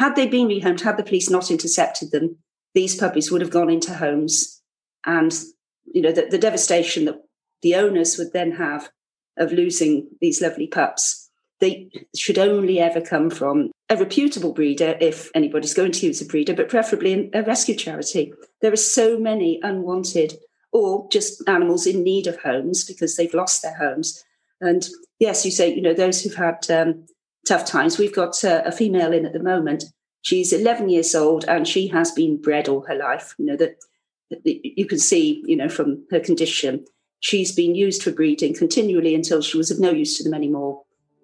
Had 0.00 0.16
they 0.16 0.26
been 0.26 0.48
rehomed, 0.48 0.80
had 0.80 0.96
the 0.96 1.02
police 1.02 1.28
not 1.28 1.50
intercepted 1.50 2.10
them, 2.10 2.38
these 2.72 2.96
puppies 2.96 3.30
would 3.30 3.42
have 3.42 3.50
gone 3.50 3.68
into 3.68 3.92
homes 3.92 4.62
and 5.04 5.38
you 5.84 6.00
know 6.00 6.10
the, 6.10 6.22
the 6.30 6.38
devastation 6.38 7.04
that 7.04 7.20
the 7.60 7.74
owners 7.74 8.16
would 8.16 8.32
then 8.32 8.52
have 8.52 8.88
of 9.36 9.52
losing 9.52 10.08
these 10.22 10.40
lovely 10.40 10.66
pups. 10.66 11.28
They 11.60 11.90
should 12.16 12.38
only 12.38 12.80
ever 12.80 13.02
come 13.02 13.28
from 13.28 13.72
a 13.90 13.96
reputable 13.96 14.54
breeder 14.54 14.96
if 15.02 15.30
anybody's 15.34 15.74
going 15.74 15.92
to 15.92 16.06
use 16.06 16.22
a 16.22 16.24
breeder 16.24 16.54
but 16.54 16.70
preferably 16.70 17.28
a 17.34 17.42
rescue 17.42 17.74
charity. 17.74 18.32
There 18.62 18.72
are 18.72 18.76
so 18.76 19.18
many 19.18 19.60
unwanted 19.62 20.38
or 20.72 21.10
just 21.12 21.46
animals 21.46 21.86
in 21.86 22.02
need 22.02 22.26
of 22.26 22.40
homes 22.40 22.84
because 22.84 23.16
they've 23.16 23.34
lost 23.34 23.60
their 23.60 23.76
homes. 23.76 24.24
And 24.62 24.88
yes 25.18 25.44
you 25.44 25.50
say 25.50 25.74
you 25.74 25.82
know 25.82 25.92
those 25.92 26.22
who've 26.22 26.34
had 26.34 26.70
um, 26.70 27.04
tough 27.50 27.66
times 27.66 27.98
we've 27.98 28.14
got 28.14 28.42
uh, 28.44 28.62
a 28.64 28.72
female 28.72 29.12
in 29.12 29.26
at 29.26 29.32
the 29.32 29.42
moment 29.42 29.84
She's 30.22 30.52
11 30.52 30.88
years 30.90 31.14
old 31.14 31.44
and 31.48 31.66
she 31.66 31.88
has 31.88 32.10
been 32.10 32.40
bred 32.40 32.68
all 32.68 32.82
her 32.82 32.94
life. 32.94 33.34
You 33.38 33.46
know, 33.46 33.56
that, 33.56 33.80
you 34.44 34.86
can 34.86 34.98
see, 34.98 35.42
you 35.46 35.56
know, 35.56 35.68
from 35.68 36.04
her 36.10 36.20
condition, 36.20 36.84
she's 37.20 37.52
been 37.52 37.74
used 37.74 38.02
for 38.02 38.12
breeding 38.12 38.54
continually 38.54 39.14
until 39.14 39.40
she 39.40 39.56
was 39.56 39.70
of 39.70 39.80
no 39.80 39.90
use 39.90 40.18
to 40.18 40.24
them 40.24 40.34
anymore. 40.34 40.82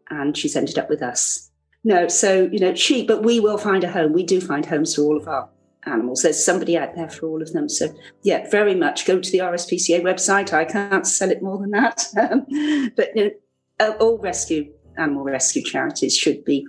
And 0.08 0.36
she's 0.36 0.56
ended 0.56 0.78
up 0.78 0.88
with 0.88 1.02
us. 1.02 1.50
No, 1.84 2.08
so, 2.08 2.48
you 2.50 2.58
know, 2.58 2.74
she, 2.74 3.04
but 3.04 3.22
we 3.22 3.38
will 3.38 3.58
find 3.58 3.84
a 3.84 3.90
home. 3.90 4.12
We 4.12 4.24
do 4.24 4.40
find 4.40 4.64
homes 4.64 4.94
for 4.94 5.02
all 5.02 5.16
of 5.16 5.28
our 5.28 5.48
animals. 5.84 6.22
There's 6.22 6.44
somebody 6.44 6.76
out 6.76 6.96
there 6.96 7.10
for 7.10 7.26
all 7.26 7.42
of 7.42 7.52
them. 7.52 7.68
So, 7.68 7.94
yeah, 8.22 8.48
very 8.50 8.74
much 8.74 9.06
go 9.06 9.20
to 9.20 9.30
the 9.30 9.38
RSPCA 9.38 10.02
website. 10.02 10.52
I 10.52 10.64
can't 10.64 11.06
sell 11.06 11.30
it 11.30 11.42
more 11.42 11.58
than 11.58 11.70
that. 11.72 12.06
but 12.96 13.14
you 13.14 13.32
know, 13.78 13.90
all 13.98 14.18
rescue, 14.18 14.72
animal 14.98 15.24
rescue 15.24 15.62
charities 15.62 16.16
should 16.16 16.44
be, 16.44 16.66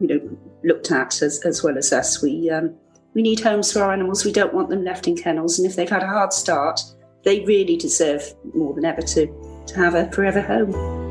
you 0.00 0.08
know, 0.08 0.38
looked 0.64 0.90
at 0.90 1.22
as, 1.22 1.40
as 1.44 1.62
well 1.62 1.78
as 1.78 1.92
us. 1.92 2.22
We 2.22 2.50
um, 2.50 2.74
we 3.14 3.22
need 3.22 3.40
homes 3.40 3.72
for 3.72 3.82
our 3.82 3.92
animals. 3.92 4.24
We 4.24 4.32
don't 4.32 4.52
want 4.52 4.68
them 4.68 4.84
left 4.84 5.08
in 5.08 5.16
kennels, 5.16 5.58
and 5.58 5.68
if 5.68 5.76
they've 5.76 5.88
had 5.88 6.02
a 6.02 6.08
hard 6.08 6.32
start, 6.32 6.80
they 7.24 7.44
really 7.44 7.76
deserve 7.76 8.34
more 8.54 8.74
than 8.74 8.84
ever 8.84 9.02
to 9.02 9.26
to 9.66 9.76
have 9.76 9.94
a 9.94 10.10
forever 10.12 10.40
home. 10.40 11.05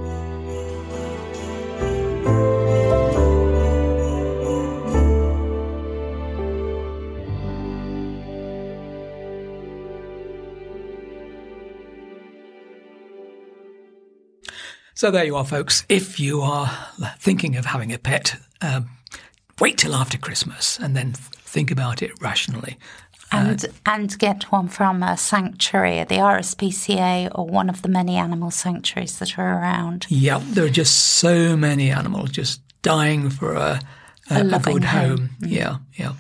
So 14.97 15.12
there 15.12 15.25
you 15.25 15.36
are, 15.36 15.43
folks. 15.43 15.86
If 15.89 16.21
you 16.21 16.39
are 16.39 16.71
thinking 17.19 17.58
of 17.58 17.65
having 17.65 17.91
a 17.91 17.99
pet, 17.99 18.38
um, 18.62 18.89
wait 19.60 19.77
till 19.77 19.93
after 19.93 20.17
Christmas 20.17 20.79
and 20.79 20.95
then 20.95 21.12
think 21.12 21.69
about 21.69 22.01
it 22.01 22.12
rationally. 22.21 22.77
And 23.29 23.65
uh, 23.65 23.69
and 23.86 24.17
get 24.17 24.43
one 24.53 24.69
from 24.69 25.03
a 25.03 25.17
sanctuary, 25.17 26.01
the 26.05 26.15
RSPCA, 26.15 27.29
or 27.38 27.45
one 27.45 27.69
of 27.69 27.81
the 27.81 27.89
many 27.89 28.15
animal 28.15 28.51
sanctuaries 28.51 29.19
that 29.19 29.38
are 29.38 29.60
around. 29.60 30.05
Yeah, 30.08 30.41
there 30.41 30.63
are 30.63 30.69
just 30.69 30.95
so 30.95 31.58
many 31.58 31.91
animals 31.91 32.31
just 32.31 32.62
dying 32.81 33.29
for 33.29 33.55
a, 33.55 33.81
a, 34.29 34.36
a, 34.36 34.55
a 34.55 34.60
good 34.60 34.84
home. 34.86 35.17
home. 35.17 35.29
Mm. 35.41 35.51
Yeah, 35.51 35.77
yeah. 35.95 36.13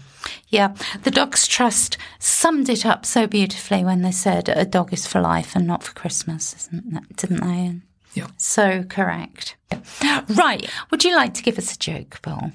Yeah, 0.49 0.75
the 1.03 1.11
Dogs 1.11 1.47
Trust 1.47 1.97
summed 2.19 2.67
it 2.67 2.85
up 2.85 3.05
so 3.05 3.25
beautifully 3.25 3.85
when 3.85 4.01
they 4.01 4.11
said 4.11 4.49
a 4.49 4.65
dog 4.65 4.91
is 4.91 5.07
for 5.07 5.21
life 5.21 5.55
and 5.55 5.65
not 5.65 5.83
for 5.83 5.93
Christmas, 5.93 6.67
didn't 7.15 7.41
they? 7.41 7.75
Yeah. 8.15 8.27
So 8.37 8.83
correct. 8.83 9.57
Right. 10.29 10.69
Would 10.89 11.03
you 11.03 11.15
like 11.15 11.33
to 11.35 11.43
give 11.43 11.57
us 11.57 11.75
a 11.75 11.77
joke, 11.77 12.19
Paul? 12.21 12.51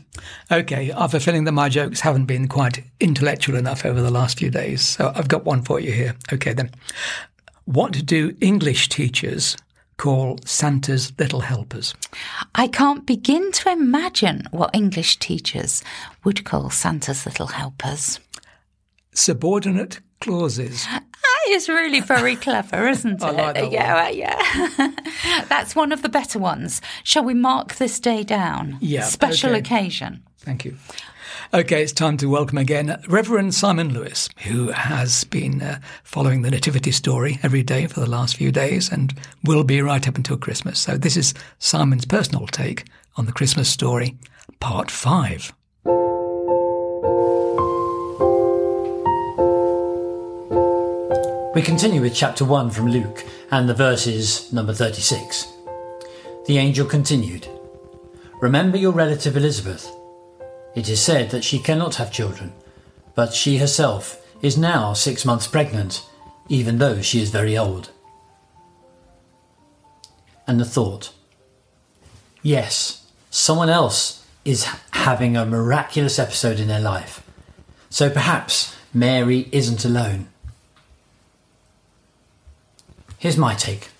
Okay. 0.50 0.90
I 0.90 1.02
have 1.02 1.14
a 1.14 1.20
feeling 1.20 1.44
that 1.44 1.52
my 1.52 1.68
jokes 1.68 2.00
haven't 2.00 2.26
been 2.26 2.48
quite 2.48 2.82
intellectual 2.98 3.56
enough 3.56 3.84
over 3.84 4.00
the 4.00 4.10
last 4.10 4.38
few 4.38 4.50
days. 4.50 4.82
So 4.82 5.12
I've 5.14 5.28
got 5.28 5.44
one 5.44 5.62
for 5.62 5.78
you 5.78 5.92
here. 5.92 6.16
Okay, 6.32 6.54
then. 6.54 6.70
What 7.66 8.04
do 8.04 8.34
English 8.40 8.88
teachers 8.88 9.56
call 9.98 10.38
Santa's 10.44 11.12
little 11.18 11.40
helpers? 11.40 11.94
I 12.54 12.66
can't 12.66 13.06
begin 13.06 13.52
to 13.52 13.70
imagine 13.70 14.44
what 14.50 14.74
English 14.74 15.18
teachers 15.18 15.84
would 16.24 16.44
call 16.44 16.70
Santa's 16.70 17.26
little 17.26 17.48
helpers. 17.48 18.18
Subordinate 19.12 20.00
clauses. 20.20 20.86
That 21.22 21.52
is 21.52 21.68
really 21.68 22.00
very 22.00 22.36
clever, 22.36 22.88
isn't 22.88 23.22
it? 23.22 23.32
Like 23.32 23.54
that 23.54 23.72
yeah, 23.72 24.04
one. 24.04 24.16
yeah. 24.16 25.44
That's 25.48 25.74
one 25.74 25.92
of 25.92 26.02
the 26.02 26.08
better 26.08 26.38
ones. 26.38 26.80
Shall 27.04 27.24
we 27.24 27.34
mark 27.34 27.76
this 27.76 28.00
day 28.00 28.22
down? 28.22 28.78
Yeah. 28.80 29.04
Special 29.04 29.50
okay. 29.50 29.58
occasion. 29.58 30.22
Thank 30.38 30.64
you. 30.64 30.76
Okay, 31.52 31.82
it's 31.82 31.92
time 31.92 32.16
to 32.18 32.28
welcome 32.28 32.58
again 32.58 33.02
Reverend 33.08 33.54
Simon 33.54 33.92
Lewis, 33.92 34.28
who 34.44 34.68
has 34.68 35.24
been 35.24 35.60
uh, 35.60 35.80
following 36.04 36.42
the 36.42 36.50
Nativity 36.50 36.92
story 36.92 37.40
every 37.42 37.64
day 37.64 37.88
for 37.88 37.98
the 37.98 38.08
last 38.08 38.36
few 38.36 38.52
days 38.52 38.90
and 38.90 39.12
will 39.42 39.64
be 39.64 39.82
right 39.82 40.06
up 40.06 40.16
until 40.16 40.36
Christmas. 40.36 40.78
So, 40.78 40.96
this 40.96 41.16
is 41.16 41.34
Simon's 41.58 42.06
personal 42.06 42.46
take 42.46 42.84
on 43.16 43.26
the 43.26 43.32
Christmas 43.32 43.68
story, 43.68 44.16
part 44.60 44.92
five. 44.92 45.52
We 51.60 51.66
continue 51.66 52.00
with 52.00 52.14
chapter 52.14 52.46
1 52.46 52.70
from 52.70 52.88
Luke 52.88 53.22
and 53.50 53.68
the 53.68 53.74
verses 53.74 54.50
number 54.50 54.72
36. 54.72 55.46
The 56.46 56.56
angel 56.56 56.86
continued 56.86 57.46
Remember 58.40 58.78
your 58.78 58.92
relative 58.92 59.36
Elizabeth. 59.36 59.94
It 60.74 60.88
is 60.88 61.02
said 61.02 61.28
that 61.32 61.44
she 61.44 61.58
cannot 61.58 61.96
have 61.96 62.10
children, 62.10 62.54
but 63.14 63.34
she 63.34 63.58
herself 63.58 64.26
is 64.40 64.56
now 64.56 64.94
six 64.94 65.26
months 65.26 65.46
pregnant, 65.46 66.02
even 66.48 66.78
though 66.78 67.02
she 67.02 67.20
is 67.20 67.28
very 67.28 67.58
old. 67.58 67.90
And 70.46 70.58
the 70.58 70.64
thought 70.64 71.12
yes, 72.42 73.06
someone 73.28 73.68
else 73.68 74.26
is 74.46 74.64
having 74.92 75.36
a 75.36 75.44
miraculous 75.44 76.18
episode 76.18 76.58
in 76.58 76.68
their 76.68 76.80
life. 76.80 77.22
So 77.90 78.08
perhaps 78.08 78.74
Mary 78.94 79.50
isn't 79.52 79.84
alone. 79.84 80.28
Here's 83.20 83.36
my 83.36 83.54
take. 83.54 83.90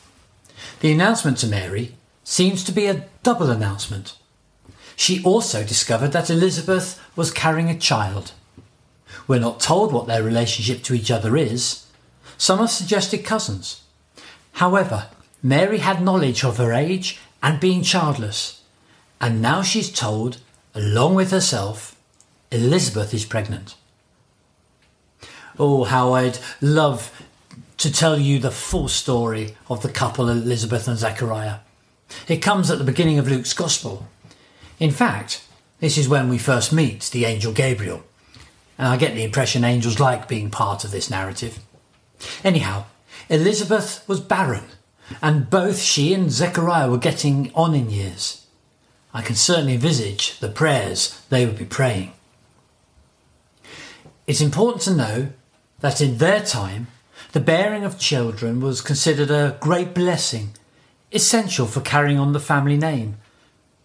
The 0.81 0.91
announcement 0.91 1.37
to 1.39 1.47
Mary 1.47 1.95
seems 2.25 2.65
to 2.65 2.73
be 2.73 2.87
a 2.87 3.05
double 3.23 3.51
announcement. 3.51 4.17
She 4.97 5.23
also 5.23 5.63
discovered 5.63 6.13
that 6.13 6.31
Elizabeth 6.31 6.99
was 7.15 7.31
carrying 7.31 7.69
a 7.69 7.79
child. 7.79 8.33
We're 9.29 9.39
not 9.39 9.61
told 9.61 9.93
what 9.93 10.07
their 10.07 10.23
relationship 10.23 10.83
to 10.85 10.95
each 10.95 11.11
other 11.11 11.37
is. 11.37 11.85
Some 12.39 12.61
have 12.61 12.71
suggested 12.71 13.23
cousins. 13.23 13.83
However, 14.53 15.09
Mary 15.43 15.79
had 15.81 16.03
knowledge 16.03 16.43
of 16.43 16.57
her 16.57 16.73
age 16.73 17.21
and 17.43 17.61
being 17.61 17.83
childless, 17.83 18.63
and 19.21 19.43
now 19.43 19.61
she's 19.61 19.93
told, 19.93 20.39
along 20.75 21.15
with 21.15 21.31
herself, 21.31 21.95
Elizabeth 22.51 23.13
is 23.13 23.27
pregnant. 23.27 23.75
Oh, 25.59 25.85
how 25.85 26.15
I'd 26.15 26.39
love 26.63 27.13
to 27.81 27.91
tell 27.91 28.19
you 28.19 28.39
the 28.39 28.51
full 28.51 28.89
story 28.89 29.57
of 29.71 29.81
the 29.81 29.89
couple 29.89 30.29
Elizabeth 30.29 30.87
and 30.87 30.99
Zechariah. 30.99 31.61
It 32.29 32.43
comes 32.43 32.71
at 32.71 32.77
the 32.77 32.85
beginning 32.85 33.19
of 33.19 33.27
Luke's 33.27 33.55
Gospel. 33.55 34.07
In 34.79 34.91
fact, 34.91 35.43
this 35.79 35.97
is 35.97 36.07
when 36.07 36.29
we 36.29 36.37
first 36.37 36.75
meet 36.75 37.05
the 37.05 37.25
angel 37.25 37.55
Gabriel, 37.55 38.05
and 38.77 38.87
I 38.87 38.99
get 38.99 39.15
the 39.15 39.25
impression 39.25 39.65
angels 39.65 39.99
like 39.99 40.29
being 40.29 40.51
part 40.51 40.85
of 40.85 40.91
this 40.91 41.09
narrative. 41.09 41.59
Anyhow, 42.45 42.85
Elizabeth 43.31 44.07
was 44.07 44.21
barren, 44.21 44.65
and 45.23 45.49
both 45.49 45.81
she 45.81 46.13
and 46.13 46.31
Zechariah 46.31 46.91
were 46.91 46.99
getting 46.99 47.51
on 47.55 47.75
in 47.75 47.89
years. 47.89 48.47
I 49.15 49.23
can 49.23 49.37
certainly 49.37 49.73
envisage 49.73 50.39
the 50.39 50.51
prayers 50.51 51.19
they 51.31 51.47
would 51.47 51.57
be 51.57 51.65
praying. 51.65 52.13
It's 54.27 54.43
important 54.43 54.83
to 54.83 54.95
know 54.95 55.29
that 55.81 56.03
in 56.03 56.19
their 56.19 56.43
time, 56.43 56.89
the 57.33 57.41
bearing 57.41 57.85
of 57.85 57.99
children 57.99 58.61
was 58.61 58.81
considered 58.81 59.31
a 59.31 59.57
great 59.61 59.95
blessing, 59.95 60.51
essential 61.13 61.67
for 61.67 61.81
carrying 61.81 62.19
on 62.19 62.33
the 62.33 62.41
family 62.41 62.77
name, 62.77 63.17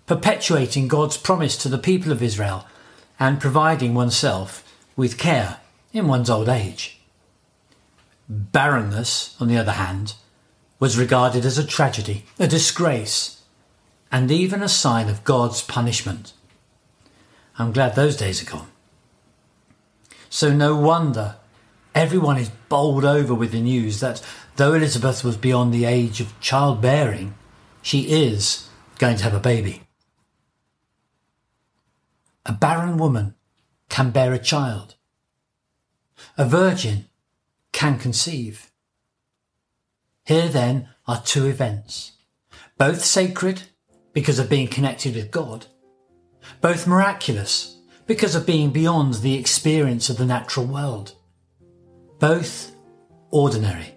perpetuating 0.08 0.88
God's 0.88 1.18
promise 1.18 1.56
to 1.58 1.70
the 1.70 1.78
people 1.78 2.12
of 2.12 2.24
Israel, 2.24 2.66
and 3.20 3.40
providing 3.40 3.94
oneself 3.94 4.64
with 4.96 5.18
care 5.18 5.58
in 5.94 6.08
one's 6.08 6.30
old 6.30 6.50
age. 6.50 7.00
Barrenness, 8.28 9.36
on 9.40 9.48
the 9.48 9.58
other 9.58 9.74
hand, 9.74 10.16
was 10.80 10.98
regarded 10.98 11.46
as 11.46 11.58
a 11.58 11.66
tragedy, 11.66 12.26
a 12.40 12.48
disgrace, 12.48 13.44
and 14.12 14.32
even 14.32 14.64
a 14.64 14.70
sign 14.70 15.08
of 15.08 15.24
God's 15.24 15.62
punishment. 15.62 16.34
I'm 17.58 17.72
glad 17.72 17.96
those 17.96 18.18
days 18.18 18.42
are 18.42 18.52
gone. 18.52 18.68
So 20.30 20.52
no 20.54 20.76
wonder 20.76 21.36
Everyone 21.96 22.38
is 22.38 22.50
bowled 22.68 23.06
over 23.06 23.34
with 23.34 23.54
the 23.54 23.62
news 23.62 24.02
that 24.02 24.22
though 24.58 24.74
Elizabeth 24.74 25.24
was 25.24 25.38
beyond 25.38 25.74
the 25.74 25.86
age 25.86 26.20
of 26.20 26.38
childbearing, 26.42 27.36
she 27.82 28.02
is 28.26 28.68
going 29.00 29.16
to 29.16 29.24
have 29.24 29.34
a 29.34 29.40
baby. 29.40 29.84
A 32.46 32.52
barren 32.52 32.98
woman 32.98 33.36
can 33.88 34.12
bear 34.12 34.34
a 34.34 34.40
child. 34.40 34.96
A 36.38 36.46
virgin 36.46 37.06
can 37.72 37.98
conceive. 37.98 38.72
Here 40.26 40.50
then 40.50 40.90
are 41.08 41.22
two 41.22 41.46
events, 41.46 42.14
both 42.78 43.06
sacred 43.06 43.64
because 44.12 44.38
of 44.38 44.50
being 44.50 44.68
connected 44.68 45.16
with 45.16 45.32
God, 45.32 45.68
both 46.60 46.88
miraculous 46.88 47.78
because 48.06 48.36
of 48.36 48.46
being 48.46 48.72
beyond 48.72 49.16
the 49.16 49.36
experience 49.36 50.10
of 50.10 50.18
the 50.18 50.26
natural 50.26 50.66
world, 50.66 51.16
both 52.20 52.76
ordinary 53.32 53.96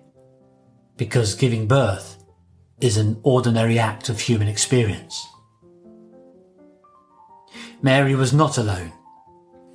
because 0.97 1.35
giving 1.35 1.67
birth 1.67 2.25
is 2.81 2.97
an 2.97 3.19
ordinary 3.23 3.79
act 3.79 4.09
of 4.09 4.21
human 4.21 4.49
experience. 4.49 5.27
Mary 7.81 8.15
was 8.15 8.33
not 8.33 8.59
alone. 8.59 8.93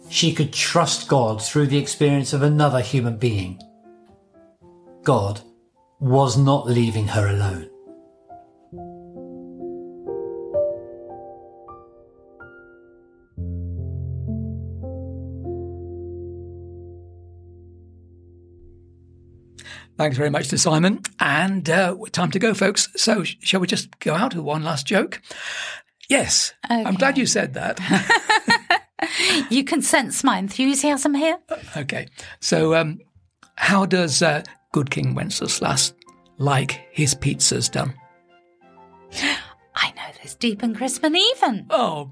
She 0.09 0.33
could 0.33 0.51
trust 0.51 1.07
God 1.07 1.41
through 1.41 1.67
the 1.67 1.77
experience 1.77 2.33
of 2.33 2.43
another 2.43 2.81
human 2.81 3.17
being. 3.17 3.61
God 5.03 5.41
was 5.99 6.37
not 6.37 6.67
leaving 6.67 7.07
her 7.07 7.27
alone. 7.27 7.69
Thanks 19.97 20.17
very 20.17 20.29
much 20.29 20.47
to 20.49 20.57
Simon. 20.57 21.01
And 21.19 21.69
uh, 21.69 21.95
time 22.11 22.31
to 22.31 22.39
go, 22.39 22.53
folks. 22.53 22.89
So, 22.95 23.23
shall 23.23 23.59
we 23.59 23.67
just 23.67 23.99
go 23.99 24.13
out 24.13 24.33
with 24.33 24.43
one 24.43 24.63
last 24.63 24.87
joke? 24.87 25.21
Yes. 26.09 26.53
Okay. 26.65 26.83
I'm 26.83 26.95
glad 26.95 27.17
you 27.17 27.25
said 27.25 27.53
that. 27.53 27.79
you 29.49 29.63
can 29.63 29.81
sense 29.81 30.23
my 30.23 30.37
enthusiasm 30.37 31.13
here. 31.13 31.37
Okay. 31.77 32.07
So, 32.39 32.75
um, 32.75 32.99
how 33.55 33.85
does 33.85 34.21
uh, 34.21 34.43
Good 34.71 34.89
King 34.89 35.13
Wenceslas 35.13 35.93
like 36.37 36.87
his 36.91 37.13
pizzas 37.13 37.71
done? 37.71 37.93
I 39.75 39.91
know 39.91 40.11
this 40.21 40.35
deep 40.35 40.63
and 40.63 40.75
crisp 40.75 41.03
and 41.03 41.15
even. 41.15 41.67
Oh, 41.69 42.09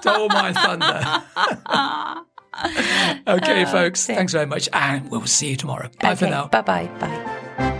stole 0.00 0.28
my 0.28 0.52
thunder. 0.52 2.24
okay, 3.26 3.64
folks. 3.66 4.08
Uh, 4.08 4.14
Thanks 4.14 4.32
very 4.32 4.46
much. 4.46 4.68
And 4.72 5.10
we'll 5.10 5.26
see 5.26 5.50
you 5.50 5.56
tomorrow. 5.56 5.88
Bye 6.00 6.12
okay, 6.12 6.26
for 6.26 6.30
now. 6.30 6.46
Bye 6.48 6.62
bye. 6.62 6.86
Bye. 6.98 7.78